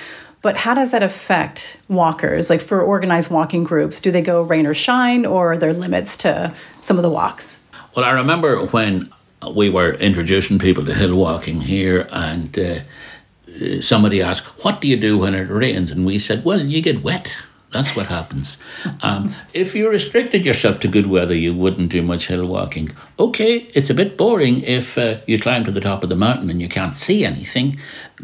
But 0.47 0.55
how 0.55 0.73
does 0.73 0.91
that 0.91 1.03
affect 1.03 1.75
walkers? 1.89 2.49
Like 2.49 2.61
for 2.61 2.81
organized 2.81 3.29
walking 3.29 3.65
groups, 3.65 3.99
do 3.99 4.11
they 4.11 4.21
go 4.21 4.41
rain 4.41 4.65
or 4.65 4.73
shine, 4.73 5.25
or 5.25 5.51
are 5.51 5.57
there 5.57 5.73
limits 5.73 6.15
to 6.23 6.53
some 6.79 6.95
of 6.95 7.03
the 7.03 7.09
walks? 7.09 7.65
Well, 7.93 8.05
I 8.05 8.11
remember 8.11 8.65
when 8.67 9.11
we 9.53 9.69
were 9.69 9.95
introducing 9.95 10.57
people 10.57 10.85
to 10.85 10.93
hill 10.93 11.17
walking 11.17 11.59
here, 11.59 12.07
and 12.13 12.57
uh, 12.57 13.81
somebody 13.81 14.21
asked, 14.21 14.45
What 14.63 14.79
do 14.79 14.87
you 14.87 14.95
do 14.95 15.17
when 15.17 15.33
it 15.33 15.49
rains? 15.49 15.91
And 15.91 16.05
we 16.05 16.17
said, 16.17 16.45
Well, 16.45 16.61
you 16.61 16.81
get 16.81 17.03
wet. 17.03 17.35
That's 17.71 17.93
what 17.97 18.05
happens. 18.05 18.57
Um, 19.01 19.33
if 19.53 19.75
you 19.75 19.89
restricted 19.89 20.45
yourself 20.45 20.79
to 20.79 20.87
good 20.87 21.07
weather, 21.07 21.35
you 21.35 21.53
wouldn't 21.53 21.91
do 21.91 22.01
much 22.01 22.27
hill 22.27 22.45
walking. 22.45 22.91
Okay, 23.19 23.67
it's 23.75 23.89
a 23.89 23.93
bit 23.93 24.17
boring 24.17 24.63
if 24.63 24.97
uh, 24.97 25.17
you 25.27 25.37
climb 25.37 25.65
to 25.65 25.71
the 25.71 25.81
top 25.81 26.03
of 26.03 26.09
the 26.09 26.15
mountain 26.15 26.49
and 26.49 26.61
you 26.61 26.69
can't 26.69 26.95
see 26.95 27.25
anything, 27.25 27.77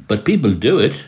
but 0.07 0.23
people 0.23 0.53
do 0.53 0.79
it 0.79 1.03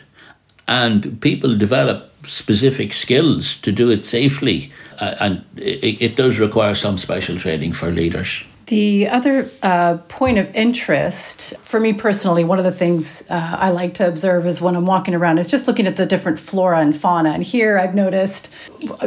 and 0.68 1.20
people 1.20 1.56
develop 1.56 2.12
specific 2.26 2.92
skills 2.92 3.56
to 3.56 3.72
do 3.72 3.90
it 3.90 4.04
safely, 4.04 4.72
uh, 5.00 5.14
and 5.20 5.44
it, 5.56 6.02
it, 6.02 6.16
does 6.16 6.38
require 6.38 6.74
some 6.74 6.98
special 6.98 7.38
training 7.38 7.72
for 7.72 7.90
leaders. 7.90 8.42
The 8.66 9.08
other 9.08 9.48
uh, 9.62 9.98
point 10.08 10.38
of 10.38 10.52
interest 10.56 11.56
for 11.60 11.78
me 11.78 11.92
personally, 11.92 12.42
one 12.42 12.58
of 12.58 12.64
the 12.64 12.72
things 12.72 13.24
uh, 13.30 13.56
I 13.60 13.70
like 13.70 13.94
to 13.94 14.08
observe 14.08 14.44
is 14.44 14.60
when 14.60 14.74
I'm 14.74 14.86
walking 14.86 15.14
around 15.14 15.38
is 15.38 15.48
just 15.48 15.68
looking 15.68 15.86
at 15.86 15.94
the 15.94 16.04
different 16.04 16.40
flora 16.40 16.80
and 16.80 16.96
fauna. 16.96 17.30
And 17.30 17.44
here 17.44 17.78
I've 17.78 17.94
noticed 17.94 18.52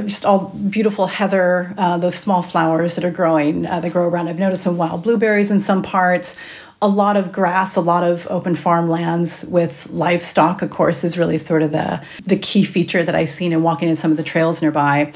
just 0.05 0.23
all 0.23 0.47
beautiful 0.69 1.07
heather, 1.07 1.73
uh, 1.77 1.97
those 1.97 2.15
small 2.15 2.41
flowers 2.41 2.95
that 2.95 3.03
are 3.03 3.11
growing, 3.11 3.65
uh, 3.65 3.81
that 3.81 3.89
grow 3.89 4.07
around. 4.07 4.29
I've 4.29 4.39
noticed 4.39 4.63
some 4.63 4.77
wild 4.77 5.03
blueberries 5.03 5.51
in 5.51 5.59
some 5.59 5.83
parts 5.83 6.37
a 6.81 6.87
lot 6.87 7.17
of 7.17 7.31
grass, 7.31 7.75
a 7.75 7.81
lot 7.81 8.03
of 8.03 8.25
open 8.29 8.55
farmlands 8.55 9.45
with 9.49 9.89
livestock, 9.89 10.61
of 10.61 10.69
course, 10.69 11.03
is 11.03 11.17
really 11.17 11.37
sort 11.37 11.61
of 11.61 11.71
the, 11.71 12.01
the 12.23 12.37
key 12.37 12.63
feature 12.63 13.03
that 13.03 13.15
I've 13.15 13.29
seen 13.29 13.51
in 13.51 13.63
walking 13.63 13.89
in 13.89 13.95
some 13.95 14.11
of 14.11 14.17
the 14.17 14.23
trails 14.23 14.61
nearby. 14.61 15.11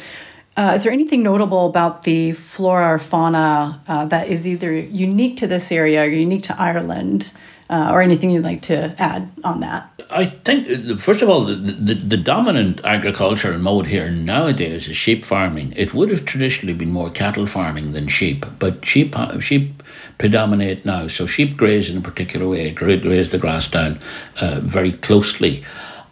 Uh, 0.55 0.73
is 0.75 0.83
there 0.83 0.91
anything 0.91 1.23
notable 1.23 1.67
about 1.67 2.03
the 2.03 2.33
flora 2.33 2.93
or 2.93 2.99
fauna 2.99 3.81
uh, 3.87 4.05
that 4.05 4.27
is 4.27 4.47
either 4.47 4.71
unique 4.73 5.37
to 5.37 5.47
this 5.47 5.71
area 5.71 6.03
or 6.03 6.07
unique 6.07 6.43
to 6.43 6.61
Ireland? 6.61 7.31
Uh, 7.69 7.89
or 7.93 8.01
anything 8.01 8.29
you'd 8.29 8.43
like 8.43 8.61
to 8.61 8.93
add 8.99 9.31
on 9.43 9.61
that? 9.61 9.89
I 10.09 10.25
think, 10.25 10.67
uh, 10.69 10.97
first 10.97 11.21
of 11.21 11.29
all, 11.29 11.45
the, 11.45 11.55
the, 11.55 11.93
the, 11.93 12.17
dominant 12.17 12.81
agricultural 12.83 13.57
mode 13.57 13.87
here 13.87 14.11
nowadays 14.11 14.87
is 14.87 14.97
sheep 14.97 15.25
farming. 15.25 15.73
It 15.75 15.93
would 15.93 16.09
have 16.09 16.25
traditionally 16.25 16.73
been 16.73 16.91
more 16.91 17.09
cattle 17.09 17.47
farming 17.47 17.91
than 17.91 18.07
sheep, 18.07 18.45
but 18.59 18.85
sheep 18.85 19.15
sheep 19.39 19.81
predominate 20.17 20.85
now. 20.85 21.07
So 21.07 21.25
sheep 21.25 21.57
graze 21.57 21.89
in 21.89 21.97
a 21.97 22.01
particular 22.01 22.47
way, 22.47 22.69
graze 22.71 23.31
the 23.31 23.37
grass 23.37 23.69
down 23.69 23.99
uh, 24.39 24.59
very 24.61 24.91
closely. 24.91 25.63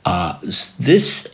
Uh, 0.06 0.40
this 0.80 1.34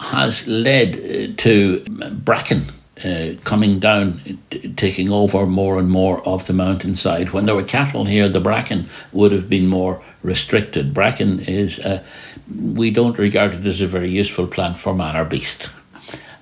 has 0.00 0.48
led 0.48 0.96
uh, 0.96 1.34
to 1.36 1.80
bracken 2.12 2.64
uh, 3.02 3.34
coming 3.44 3.78
down, 3.80 4.38
t- 4.50 4.72
taking 4.74 5.10
over 5.10 5.46
more 5.46 5.78
and 5.78 5.90
more 5.90 6.26
of 6.28 6.46
the 6.46 6.52
mountainside. 6.52 7.30
When 7.30 7.46
there 7.46 7.54
were 7.54 7.64
cattle 7.64 8.04
here, 8.04 8.28
the 8.28 8.40
bracken 8.40 8.88
would 9.12 9.32
have 9.32 9.48
been 9.48 9.66
more 9.66 10.02
restricted. 10.22 10.94
Bracken 10.94 11.40
is, 11.40 11.80
uh, 11.80 12.04
we 12.48 12.90
don't 12.90 13.18
regard 13.18 13.54
it 13.54 13.66
as 13.66 13.80
a 13.80 13.86
very 13.86 14.10
useful 14.10 14.46
plant 14.46 14.78
for 14.78 14.94
man 14.94 15.16
or 15.16 15.24
beast. 15.24 15.70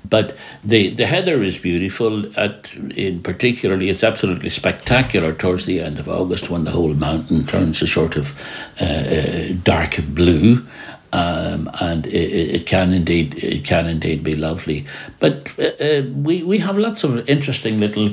But 0.04 0.36
the, 0.62 0.90
the 0.90 1.06
heather 1.06 1.40
is 1.40 1.56
beautiful. 1.56 2.38
At 2.38 2.74
in 2.74 3.22
particularly, 3.22 3.88
it's 3.88 4.04
absolutely 4.04 4.50
spectacular 4.50 5.32
towards 5.32 5.64
the 5.64 5.80
end 5.80 5.98
of 5.98 6.06
August 6.06 6.50
when 6.50 6.64
the 6.64 6.72
whole 6.72 6.92
mountain 6.92 7.46
turns 7.46 7.80
a 7.80 7.86
sort 7.86 8.16
of 8.16 8.38
uh, 8.78 8.84
uh 8.84 9.54
dark 9.62 9.96
blue, 10.08 10.66
um, 11.12 11.70
and 11.80 12.06
it, 12.06 12.54
it, 12.54 12.66
can 12.66 12.92
indeed 12.92 13.42
it 13.42 13.64
can 13.64 13.86
indeed 13.86 14.22
be 14.22 14.34
lovely. 14.34 14.86
But 15.20 15.52
uh, 15.58 15.84
uh, 15.84 16.02
we 16.14 16.42
we 16.42 16.58
have 16.58 16.78
lots 16.78 17.04
of 17.04 17.28
interesting 17.28 17.80
little 17.80 18.10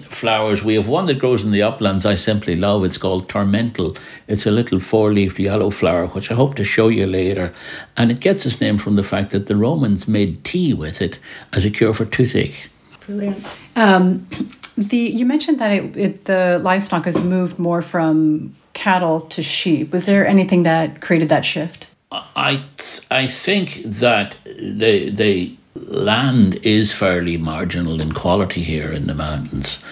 flowers. 0.00 0.62
We 0.62 0.74
have 0.74 0.88
one 0.88 1.06
that 1.06 1.18
grows 1.18 1.44
in 1.44 1.50
the 1.50 1.62
uplands 1.62 2.06
I 2.06 2.14
simply 2.14 2.56
love. 2.56 2.84
It's 2.84 2.98
called 2.98 3.28
Tormentil. 3.28 3.96
It's 4.28 4.46
a 4.46 4.50
little 4.50 4.80
four 4.80 5.12
leafed 5.12 5.38
yellow 5.38 5.70
flower, 5.70 6.06
which 6.06 6.30
I 6.30 6.34
hope 6.34 6.54
to 6.56 6.64
show 6.64 6.88
you 6.88 7.06
later. 7.06 7.52
And 7.96 8.10
it 8.10 8.20
gets 8.20 8.46
its 8.46 8.60
name 8.60 8.78
from 8.78 8.96
the 8.96 9.02
fact 9.02 9.30
that 9.30 9.46
the 9.46 9.56
Romans 9.56 10.06
made 10.06 10.44
tea 10.44 10.72
with 10.72 11.02
it 11.02 11.18
as 11.52 11.64
a 11.64 11.70
cure 11.70 11.92
for 11.92 12.04
toothache. 12.04 12.70
Brilliant. 13.06 13.56
Um, 13.74 14.28
the 14.76 14.96
you 14.96 15.26
mentioned 15.26 15.58
that 15.58 15.72
it, 15.72 15.96
it, 15.96 16.24
the 16.26 16.60
livestock 16.62 17.04
has 17.04 17.22
moved 17.22 17.58
more 17.58 17.82
from 17.82 18.54
cattle 18.72 19.20
to 19.20 19.42
sheep. 19.42 19.92
Was 19.92 20.06
there 20.06 20.26
anything 20.26 20.62
that 20.62 21.00
created 21.00 21.28
that 21.28 21.44
shift? 21.44 21.88
I 22.12 22.64
I 23.10 23.26
think 23.26 23.82
that 23.84 24.36
the 24.44 25.08
they 25.10 25.56
land 25.74 26.58
is 26.62 26.92
fairly 26.92 27.36
marginal 27.36 28.00
in 28.00 28.12
quality 28.12 28.62
here 28.62 28.92
in 28.92 29.06
the 29.06 29.14
mountains. 29.14 29.84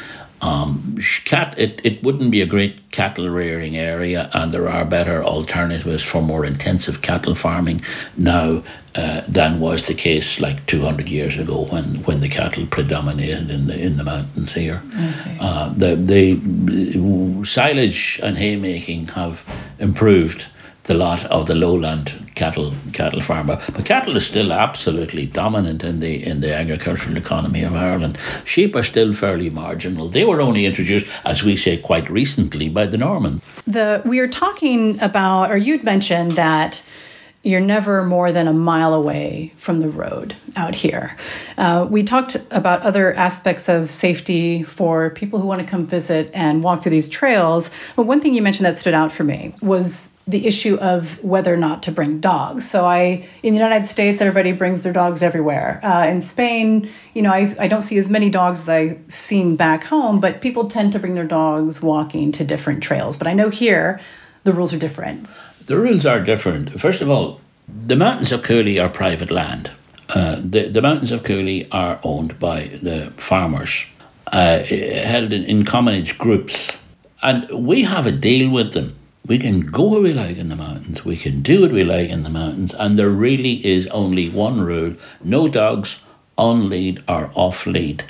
Um, 0.42 0.96
cat, 1.26 1.54
it, 1.58 1.82
it 1.84 2.02
wouldn't 2.02 2.30
be 2.30 2.40
a 2.40 2.46
great 2.46 2.90
cattle 2.92 3.28
rearing 3.28 3.76
area, 3.76 4.30
and 4.32 4.50
there 4.50 4.70
are 4.70 4.86
better 4.86 5.22
alternatives 5.22 6.02
for 6.02 6.22
more 6.22 6.46
intensive 6.46 7.02
cattle 7.02 7.34
farming 7.34 7.82
now 8.16 8.62
uh, 8.94 9.20
than 9.28 9.60
was 9.60 9.86
the 9.86 9.92
case 9.92 10.40
like 10.40 10.64
200 10.64 11.10
years 11.10 11.36
ago 11.36 11.66
when, 11.66 11.96
when 12.04 12.20
the 12.20 12.28
cattle 12.28 12.66
predominated 12.66 13.50
in 13.50 13.66
the 13.66 13.78
in 13.78 13.98
the 13.98 14.04
mountains 14.04 14.54
here. 14.54 14.82
Uh, 15.40 15.68
the, 15.74 15.94
the 15.94 17.44
silage 17.44 18.18
and 18.22 18.38
haymaking 18.38 19.08
have 19.08 19.44
improved 19.78 20.46
the 20.90 20.96
lot 20.96 21.24
of 21.26 21.46
the 21.46 21.54
lowland 21.54 22.32
cattle 22.34 22.74
cattle 22.92 23.20
farmer. 23.20 23.60
But 23.72 23.84
cattle 23.84 24.16
is 24.16 24.26
still 24.26 24.52
absolutely 24.52 25.24
dominant 25.24 25.84
in 25.84 26.00
the 26.00 26.26
in 26.30 26.40
the 26.40 26.52
agricultural 26.52 27.16
economy 27.16 27.62
of 27.62 27.76
Ireland. 27.76 28.18
Sheep 28.44 28.74
are 28.74 28.82
still 28.82 29.12
fairly 29.14 29.50
marginal. 29.50 30.08
They 30.08 30.24
were 30.24 30.40
only 30.40 30.66
introduced, 30.66 31.06
as 31.24 31.44
we 31.44 31.54
say, 31.56 31.76
quite 31.76 32.10
recently 32.10 32.68
by 32.68 32.86
the 32.86 32.98
Normans. 32.98 33.40
The 33.68 34.02
we 34.04 34.18
are 34.18 34.26
talking 34.26 35.00
about, 35.00 35.52
or 35.52 35.56
you'd 35.56 35.84
mentioned 35.84 36.32
that 36.32 36.82
you're 37.42 37.60
never 37.60 38.04
more 38.04 38.32
than 38.32 38.46
a 38.46 38.52
mile 38.52 38.92
away 38.92 39.52
from 39.56 39.80
the 39.80 39.88
road 39.88 40.34
out 40.56 40.74
here. 40.74 41.16
Uh, 41.56 41.86
we 41.90 42.02
talked 42.02 42.36
about 42.50 42.82
other 42.82 43.14
aspects 43.14 43.66
of 43.66 43.90
safety 43.90 44.62
for 44.62 45.08
people 45.10 45.40
who 45.40 45.46
want 45.46 45.60
to 45.60 45.66
come 45.66 45.86
visit 45.86 46.30
and 46.34 46.62
walk 46.62 46.82
through 46.82 46.90
these 46.90 47.08
trails. 47.08 47.70
But 47.96 48.02
one 48.02 48.20
thing 48.20 48.34
you 48.34 48.42
mentioned 48.42 48.66
that 48.66 48.76
stood 48.76 48.92
out 48.92 49.10
for 49.10 49.24
me 49.24 49.54
was 49.62 50.18
the 50.26 50.46
issue 50.46 50.76
of 50.76 51.22
whether 51.24 51.52
or 51.52 51.56
not 51.56 51.82
to 51.84 51.90
bring 51.92 52.20
dogs. 52.20 52.68
So 52.68 52.84
I, 52.84 53.26
in 53.42 53.54
the 53.54 53.60
United 53.60 53.86
States, 53.86 54.20
everybody 54.20 54.52
brings 54.52 54.82
their 54.82 54.92
dogs 54.92 55.22
everywhere. 55.22 55.80
Uh, 55.82 56.08
in 56.10 56.20
Spain, 56.20 56.90
you 57.14 57.22
know, 57.22 57.32
I, 57.32 57.54
I 57.58 57.68
don't 57.68 57.80
see 57.80 57.96
as 57.96 58.10
many 58.10 58.28
dogs 58.28 58.60
as 58.60 58.68
I've 58.68 59.02
seen 59.08 59.56
back 59.56 59.84
home, 59.84 60.20
but 60.20 60.42
people 60.42 60.68
tend 60.68 60.92
to 60.92 60.98
bring 60.98 61.14
their 61.14 61.26
dogs 61.26 61.80
walking 61.80 62.32
to 62.32 62.44
different 62.44 62.82
trails. 62.82 63.16
But 63.16 63.28
I 63.28 63.32
know 63.32 63.48
here 63.48 63.98
the 64.44 64.52
rules 64.52 64.74
are 64.74 64.78
different. 64.78 65.26
The 65.70 65.78
rules 65.78 66.04
are 66.04 66.18
different. 66.18 66.80
First 66.80 67.00
of 67.00 67.08
all, 67.08 67.40
the 67.86 67.94
mountains 67.94 68.32
of 68.32 68.42
Cooley 68.42 68.80
are 68.80 68.88
private 68.88 69.30
land. 69.30 69.70
Uh, 70.08 70.34
the, 70.42 70.68
the 70.68 70.82
mountains 70.82 71.12
of 71.12 71.22
Cooley 71.22 71.70
are 71.70 72.00
owned 72.02 72.40
by 72.40 72.62
the 72.82 73.12
farmers, 73.16 73.86
uh, 74.32 74.64
held 74.64 75.32
in, 75.32 75.44
in 75.44 75.62
commonage 75.62 76.18
groups. 76.18 76.76
And 77.22 77.48
we 77.50 77.84
have 77.84 78.04
a 78.04 78.10
deal 78.10 78.50
with 78.50 78.72
them. 78.72 78.96
We 79.24 79.38
can 79.38 79.60
go 79.60 79.84
where 79.84 80.00
we 80.00 80.12
like 80.12 80.38
in 80.38 80.48
the 80.48 80.56
mountains, 80.56 81.04
we 81.04 81.16
can 81.16 81.40
do 81.40 81.60
what 81.60 81.70
we 81.70 81.84
like 81.84 82.10
in 82.10 82.24
the 82.24 82.30
mountains, 82.30 82.74
and 82.74 82.98
there 82.98 83.08
really 83.08 83.64
is 83.64 83.86
only 83.92 84.28
one 84.28 84.60
rule 84.60 84.96
no 85.22 85.46
dogs 85.46 86.04
on 86.36 86.68
lead 86.68 87.00
or 87.06 87.30
off 87.36 87.64
lead. 87.64 88.02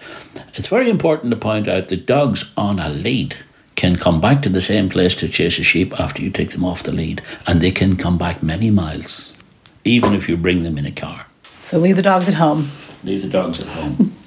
It's 0.55 0.69
very 0.69 0.88
important 0.88 1.31
to 1.31 1.37
point 1.37 1.69
out 1.69 1.88
that 1.88 2.07
dogs 2.07 2.55
on 2.57 2.79
a 2.79 2.88
lead 2.88 3.37
can 3.80 3.96
come 3.96 4.20
back 4.20 4.42
to 4.42 4.50
the 4.50 4.60
same 4.60 4.90
place 4.90 5.16
to 5.16 5.26
chase 5.26 5.58
a 5.58 5.64
sheep 5.64 5.99
after 5.99 6.20
you 6.22 6.30
take 6.30 6.50
them 6.50 6.64
off 6.64 6.82
the 6.82 6.92
lead, 6.92 7.22
and 7.46 7.62
they 7.62 7.70
can 7.70 7.96
come 7.96 8.18
back 8.18 8.42
many 8.42 8.70
miles, 8.70 9.32
even 9.84 10.12
if 10.12 10.28
you 10.28 10.37
bring 10.37 10.64
them 10.64 10.76
in 10.76 10.84
a 10.84 10.92
car. 10.92 11.26
So 11.62 11.78
leave 11.78 11.96
the 11.96 12.02
dogs 12.02 12.28
at 12.28 12.34
home. 12.34 12.68
Leave 13.04 13.22
the 13.22 13.28
dogs 13.28 13.60
at 13.60 13.68
home. 13.68 14.14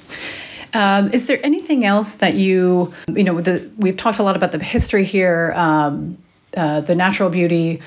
Um, 0.75 1.13
is 1.13 1.27
there 1.27 1.39
anything 1.45 1.85
else 1.85 2.15
that 2.15 2.33
you, 2.33 2.91
you 3.07 3.23
know, 3.23 3.39
the, 3.39 3.69
we've 3.77 3.95
talked 3.95 4.17
a 4.17 4.23
lot 4.23 4.35
about 4.35 4.51
the 4.53 4.57
history 4.57 5.05
here, 5.05 5.53
um, 5.55 6.17
uh, 6.57 6.81
the 6.81 6.95
natural 6.95 7.29
beauty, 7.29 7.79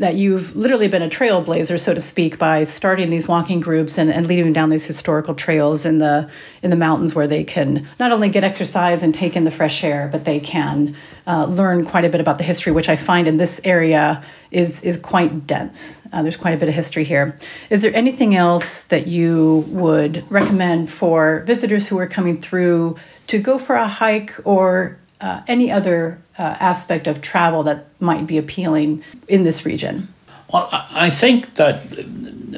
that 0.00 0.14
you've 0.14 0.56
literally 0.56 0.88
been 0.88 1.02
a 1.02 1.08
trailblazer, 1.10 1.78
so 1.78 1.92
to 1.92 2.00
speak, 2.00 2.38
by 2.38 2.62
starting 2.62 3.10
these 3.10 3.28
walking 3.28 3.60
groups 3.60 3.98
and, 3.98 4.10
and 4.10 4.26
leading 4.26 4.50
down 4.50 4.70
these 4.70 4.86
historical 4.86 5.34
trails 5.34 5.84
in 5.84 5.98
the 5.98 6.28
in 6.62 6.70
the 6.70 6.76
mountains 6.76 7.14
where 7.14 7.26
they 7.26 7.44
can 7.44 7.86
not 7.98 8.10
only 8.10 8.30
get 8.30 8.42
exercise 8.42 9.02
and 9.02 9.14
take 9.14 9.36
in 9.36 9.44
the 9.44 9.50
fresh 9.50 9.84
air, 9.84 10.08
but 10.10 10.24
they 10.24 10.40
can 10.40 10.96
uh, 11.26 11.44
learn 11.44 11.84
quite 11.84 12.06
a 12.06 12.08
bit 12.08 12.18
about 12.18 12.38
the 12.38 12.44
history, 12.44 12.72
which 12.72 12.88
I 12.88 12.96
find 12.96 13.28
in 13.28 13.36
this 13.36 13.60
area 13.62 14.24
is 14.50 14.82
is 14.82 14.96
quite 14.96 15.46
dense. 15.46 16.00
Uh, 16.14 16.22
there's 16.22 16.38
quite 16.38 16.54
a 16.54 16.56
bit 16.56 16.70
of 16.70 16.74
history 16.74 17.04
here. 17.04 17.36
Is 17.68 17.82
there 17.82 17.94
anything 17.94 18.34
else 18.34 18.84
that 18.84 19.06
you 19.06 19.66
would 19.68 20.24
recommend 20.30 20.90
for 20.90 21.44
visitors 21.46 21.88
who 21.88 21.98
are 21.98 22.06
coming 22.06 22.40
through 22.40 22.96
to 23.26 23.38
go 23.38 23.58
for 23.58 23.76
a 23.76 23.86
hike 23.86 24.34
or 24.44 24.98
uh, 25.20 25.42
any 25.46 25.70
other 25.70 26.20
uh, 26.38 26.56
aspect 26.60 27.06
of 27.06 27.20
travel 27.20 27.62
that 27.64 27.86
might 28.00 28.26
be 28.26 28.38
appealing 28.38 29.02
in 29.28 29.44
this 29.44 29.66
region? 29.66 30.08
Well, 30.52 30.68
I 30.72 31.10
think 31.10 31.54
that, 31.54 31.82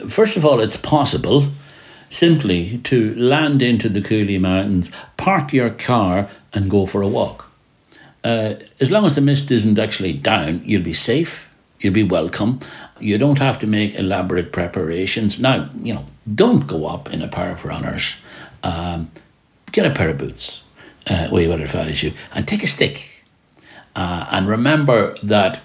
first 0.09 0.37
of 0.37 0.45
all, 0.45 0.61
it's 0.61 0.76
possible 0.76 1.47
simply 2.09 2.78
to 2.78 3.14
land 3.14 3.62
into 3.62 3.88
the 3.88 4.00
Cooley 4.00 4.38
Mountains, 4.38 4.90
park 5.16 5.52
your 5.52 5.71
car, 5.71 6.28
and 6.52 6.71
go 6.71 6.87
for 6.87 7.02
a 7.02 7.09
walk. 7.09 7.50
Uh, 8.25 8.54
as 8.81 8.90
long 8.90 9.04
as 9.04 9.14
the 9.14 9.21
mist 9.21 9.50
isn't 9.50 9.78
actually 9.78 10.12
down, 10.12 10.62
you'll 10.64 10.83
be 10.83 10.92
safe, 10.92 11.52
you'll 11.81 11.92
be 11.92 12.04
welcome. 12.04 12.61
You 13.00 13.19
don't 13.19 13.38
have 13.38 13.59
to 13.61 13.66
make 13.66 13.99
elaborate 13.99 14.52
preparations. 14.52 15.40
Now, 15.40 15.69
you 15.83 15.95
know, 15.95 16.07
don't 16.33 16.66
go 16.66 16.87
up 16.87 17.12
in 17.12 17.21
a 17.21 17.28
pair 17.28 17.50
of 17.50 17.64
runners. 17.64 18.16
Um, 18.62 19.11
get 19.73 19.87
a 19.87 19.90
pair 19.90 20.11
of 20.11 20.19
boots, 20.19 20.62
uh, 21.09 21.28
we 21.32 21.47
would 21.47 21.61
advise 21.61 22.02
you, 22.02 22.12
and 22.35 22.47
take 22.47 22.62
a 22.62 22.66
stick 22.66 23.12
uh, 23.94 24.26
and 24.30 24.49
remember 24.49 25.16
that 25.23 25.61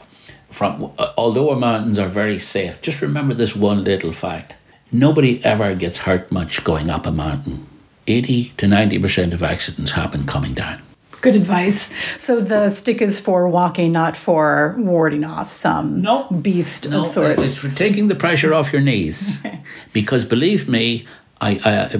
from 0.49 0.91
uh, 0.97 1.13
although 1.17 1.49
our 1.51 1.55
mountains 1.55 1.99
are 1.99 2.07
very 2.07 2.39
safe, 2.39 2.81
just 2.81 3.01
remember 3.01 3.33
this 3.33 3.55
one 3.55 3.83
little 3.83 4.11
fact. 4.11 4.55
Nobody 4.91 5.43
ever 5.43 5.75
gets 5.75 5.99
hurt 5.99 6.31
much 6.31 6.63
going 6.63 6.89
up 6.89 7.05
a 7.05 7.11
mountain. 7.11 7.67
80 8.07 8.53
to 8.57 8.65
90% 8.67 9.33
of 9.33 9.43
accidents 9.43 9.91
happen 9.91 10.25
coming 10.25 10.53
down. 10.53 10.81
Good 11.19 11.35
advice. 11.35 11.91
So 12.21 12.39
the 12.39 12.69
stick 12.69 13.01
is 13.01 13.19
for 13.19 13.49
walking, 13.49 13.91
not 13.91 14.15
for 14.15 14.75
warding 14.77 15.25
off 15.25 15.49
some 15.49 16.01
no, 16.01 16.29
beast 16.29 16.89
no, 16.89 17.01
of 17.01 17.07
sorts. 17.07 17.41
It's 17.41 17.57
for 17.57 17.69
taking 17.69 18.07
the 18.07 18.15
pressure 18.15 18.53
off 18.53 18.71
your 18.71 18.81
knees. 18.81 19.43
because 19.93 20.23
believe 20.23 20.69
me, 20.69 21.05
I, 21.41 21.59
I, 21.65 21.95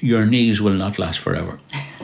your 0.00 0.26
knees 0.26 0.60
will 0.60 0.74
not 0.74 0.98
last 0.98 1.18
forever. 1.18 1.60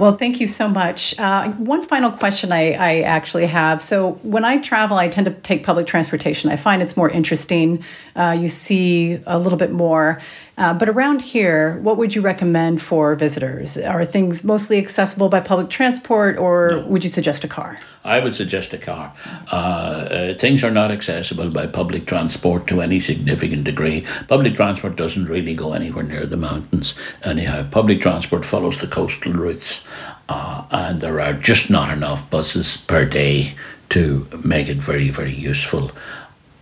Well, 0.00 0.16
thank 0.16 0.40
you 0.40 0.46
so 0.46 0.66
much. 0.66 1.14
Uh, 1.18 1.50
one 1.52 1.82
final 1.82 2.10
question 2.10 2.52
I, 2.52 2.72
I, 2.72 3.00
actually 3.02 3.44
have. 3.44 3.82
So, 3.82 4.12
when 4.22 4.46
I 4.46 4.56
travel, 4.56 4.96
I 4.96 5.08
tend 5.08 5.26
to 5.26 5.32
take 5.32 5.62
public 5.62 5.86
transportation. 5.86 6.50
I 6.50 6.56
find 6.56 6.80
it's 6.80 6.96
more 6.96 7.10
interesting. 7.10 7.84
Uh, 8.16 8.34
you 8.40 8.48
see 8.48 9.20
a 9.26 9.38
little 9.38 9.58
bit 9.58 9.72
more. 9.72 10.18
Uh, 10.60 10.74
but 10.74 10.90
around 10.90 11.22
here, 11.22 11.78
what 11.80 11.96
would 11.96 12.14
you 12.14 12.20
recommend 12.20 12.82
for 12.82 13.14
visitors? 13.14 13.78
Are 13.78 14.04
things 14.04 14.44
mostly 14.44 14.76
accessible 14.76 15.30
by 15.30 15.40
public 15.40 15.70
transport, 15.70 16.36
or 16.36 16.70
no. 16.72 16.86
would 16.86 17.02
you 17.02 17.08
suggest 17.08 17.44
a 17.44 17.48
car? 17.48 17.78
I 18.04 18.20
would 18.20 18.34
suggest 18.34 18.74
a 18.74 18.78
car. 18.78 19.12
Uh, 19.52 19.54
uh, 19.54 20.34
things 20.34 20.62
are 20.62 20.70
not 20.70 20.90
accessible 20.90 21.50
by 21.50 21.66
public 21.66 22.06
transport 22.06 22.66
to 22.66 22.82
any 22.82 23.00
significant 23.00 23.64
degree. 23.64 24.06
Public 24.28 24.54
transport 24.54 24.96
doesn't 24.96 25.26
really 25.26 25.54
go 25.54 25.72
anywhere 25.72 26.04
near 26.04 26.26
the 26.26 26.36
mountains. 26.36 26.94
Anyhow, 27.22 27.66
public 27.70 28.02
transport 28.02 28.44
follows 28.44 28.78
the 28.78 28.86
coastal 28.86 29.32
routes, 29.32 29.86
uh, 30.30 30.64
and 30.70 31.00
there 31.00 31.20
are 31.20 31.32
just 31.32 31.70
not 31.70 31.90
enough 31.90 32.30
buses 32.30 32.76
per 32.76 33.04
day 33.04 33.54
to 33.88 34.28
make 34.44 34.68
it 34.68 34.76
very, 34.76 35.10
very 35.10 35.34
useful. 35.34 35.90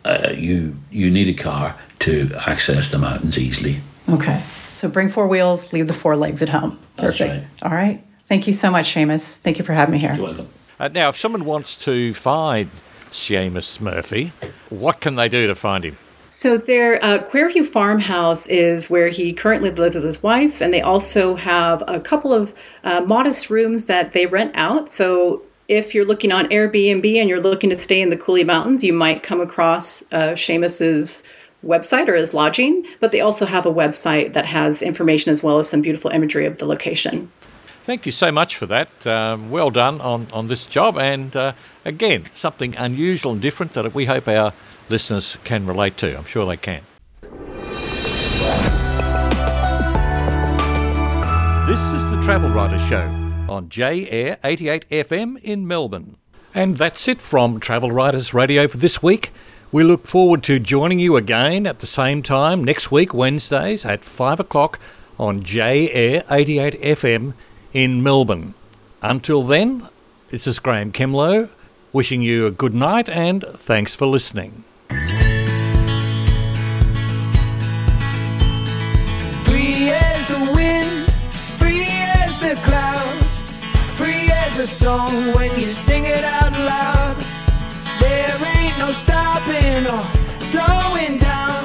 Uh, 0.04 0.32
you 0.34 0.74
you 0.90 1.10
need 1.10 1.28
a 1.28 1.34
car 1.34 1.76
to 1.98 2.30
access 2.46 2.90
the 2.90 2.98
mountains 2.98 3.38
easily. 3.38 3.80
Okay. 4.08 4.42
So 4.72 4.88
bring 4.88 5.10
four 5.10 5.28
wheels, 5.28 5.72
leave 5.72 5.86
the 5.86 5.92
four 5.92 6.16
legs 6.16 6.42
at 6.42 6.48
home. 6.48 6.78
Perfect. 6.96 7.30
Right. 7.30 7.44
All 7.62 7.76
right. 7.76 8.02
Thank 8.26 8.46
you 8.46 8.52
so 8.52 8.70
much, 8.70 8.94
Seamus. 8.94 9.36
Thank 9.38 9.58
you 9.58 9.64
for 9.64 9.74
having 9.74 9.92
me 9.92 9.98
here. 9.98 10.14
You're 10.14 10.24
welcome. 10.24 10.48
Uh, 10.80 10.88
now, 10.88 11.08
if 11.10 11.18
someone 11.18 11.44
wants 11.44 11.76
to 11.84 12.14
find 12.14 12.70
Seamus 13.10 13.80
Murphy, 13.80 14.32
what 14.70 15.00
can 15.00 15.16
they 15.16 15.28
do 15.28 15.46
to 15.46 15.54
find 15.54 15.84
him? 15.84 15.96
So 16.38 16.56
their 16.56 17.04
uh, 17.04 17.18
Quarvue 17.18 17.66
farmhouse 17.66 18.46
is 18.46 18.88
where 18.88 19.08
he 19.08 19.32
currently 19.32 19.72
lives 19.72 19.96
with 19.96 20.04
his 20.04 20.22
wife, 20.22 20.60
and 20.60 20.72
they 20.72 20.80
also 20.80 21.34
have 21.34 21.82
a 21.88 21.98
couple 21.98 22.32
of 22.32 22.54
uh, 22.84 23.00
modest 23.00 23.50
rooms 23.50 23.86
that 23.86 24.12
they 24.12 24.24
rent 24.26 24.52
out. 24.54 24.88
So 24.88 25.42
if 25.66 25.96
you're 25.96 26.04
looking 26.04 26.30
on 26.30 26.46
Airbnb 26.50 27.16
and 27.16 27.28
you're 27.28 27.40
looking 27.40 27.70
to 27.70 27.76
stay 27.76 28.00
in 28.00 28.10
the 28.10 28.16
Cooley 28.16 28.44
Mountains, 28.44 28.84
you 28.84 28.92
might 28.92 29.24
come 29.24 29.40
across 29.40 30.04
uh, 30.12 30.36
Seamus's 30.36 31.24
website 31.66 32.06
or 32.06 32.14
his 32.14 32.32
lodging, 32.32 32.86
but 33.00 33.10
they 33.10 33.20
also 33.20 33.44
have 33.44 33.66
a 33.66 33.74
website 33.74 34.32
that 34.34 34.46
has 34.46 34.80
information 34.80 35.32
as 35.32 35.42
well 35.42 35.58
as 35.58 35.68
some 35.68 35.82
beautiful 35.82 36.12
imagery 36.12 36.46
of 36.46 36.58
the 36.58 36.66
location. 36.66 37.32
Thank 37.82 38.06
you 38.06 38.12
so 38.12 38.30
much 38.30 38.54
for 38.54 38.66
that. 38.66 39.12
Um, 39.12 39.50
well 39.50 39.70
done 39.70 40.00
on, 40.00 40.28
on 40.32 40.46
this 40.46 40.66
job, 40.66 40.98
and 40.98 41.34
uh, 41.34 41.54
again, 41.84 42.26
something 42.36 42.76
unusual 42.76 43.32
and 43.32 43.42
different 43.42 43.72
that 43.72 43.92
we 43.92 44.04
hope 44.04 44.28
our 44.28 44.52
listeners 44.90 45.36
can 45.44 45.66
relate 45.66 45.96
to. 45.98 46.16
I'm 46.16 46.24
sure 46.24 46.46
they 46.46 46.56
can. 46.56 46.82
This 51.68 51.80
is 51.80 52.02
the 52.10 52.20
Travel 52.24 52.48
Writer 52.48 52.78
Show 52.78 53.02
on 53.48 53.68
J 53.68 54.08
Air 54.08 54.38
88 54.42 54.88
FM 54.88 55.38
in 55.42 55.66
Melbourne. 55.66 56.16
And 56.54 56.76
that's 56.78 57.06
it 57.08 57.20
from 57.20 57.60
Travel 57.60 57.90
Writers 57.90 58.32
Radio 58.32 58.66
for 58.68 58.78
this 58.78 59.02
week. 59.02 59.32
We 59.70 59.84
look 59.84 60.06
forward 60.06 60.42
to 60.44 60.58
joining 60.58 60.98
you 60.98 61.16
again 61.16 61.66
at 61.66 61.80
the 61.80 61.86
same 61.86 62.22
time 62.22 62.64
next 62.64 62.90
week, 62.90 63.12
Wednesdays 63.12 63.84
at 63.84 64.02
5 64.02 64.40
o'clock 64.40 64.78
on 65.18 65.42
J 65.42 65.90
Air 65.90 66.24
88 66.30 66.80
FM 66.80 67.34
in 67.74 68.02
Melbourne. 68.02 68.54
Until 69.02 69.42
then, 69.42 69.88
this 70.30 70.46
is 70.46 70.58
Graham 70.58 70.90
Kemlow 70.90 71.50
wishing 71.92 72.22
you 72.22 72.46
a 72.46 72.50
good 72.50 72.74
night 72.74 73.08
and 73.08 73.44
thanks 73.54 73.94
for 73.94 74.06
listening. 74.06 74.64
a 84.58 84.66
song 84.66 85.32
when 85.34 85.60
you 85.60 85.70
sing 85.70 86.04
it 86.04 86.24
out 86.24 86.52
loud. 86.52 87.16
There 88.00 88.36
ain't 88.56 88.76
no 88.78 88.90
stopping 88.90 89.86
or 89.86 90.02
slowing 90.42 91.18
down. 91.18 91.62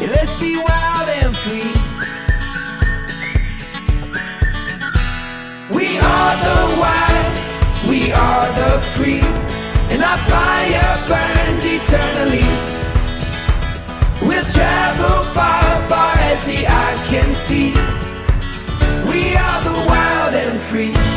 Yeah, 0.00 0.08
Let's 0.16 0.34
be 0.36 0.56
wild 0.56 1.08
and 1.20 1.36
free. 1.36 1.72
We 5.76 5.98
are 5.98 6.34
the 6.48 6.60
wild, 6.80 7.88
we 7.90 8.10
are 8.12 8.48
the 8.60 8.80
free 8.94 9.24
And 9.92 10.02
our 10.02 10.18
fire 10.32 10.96
burns 11.10 11.64
eternally. 11.78 12.48
We'll 14.26 14.46
travel 14.46 15.24
far, 15.34 15.82
far 15.90 16.14
as 16.16 16.40
the 16.46 16.66
eyes 16.66 17.02
can 17.10 17.32
see. 17.34 17.74
We 19.10 19.36
are 19.36 19.60
the 19.64 19.76
wild 19.90 20.34
and 20.34 20.58
free. 20.58 21.11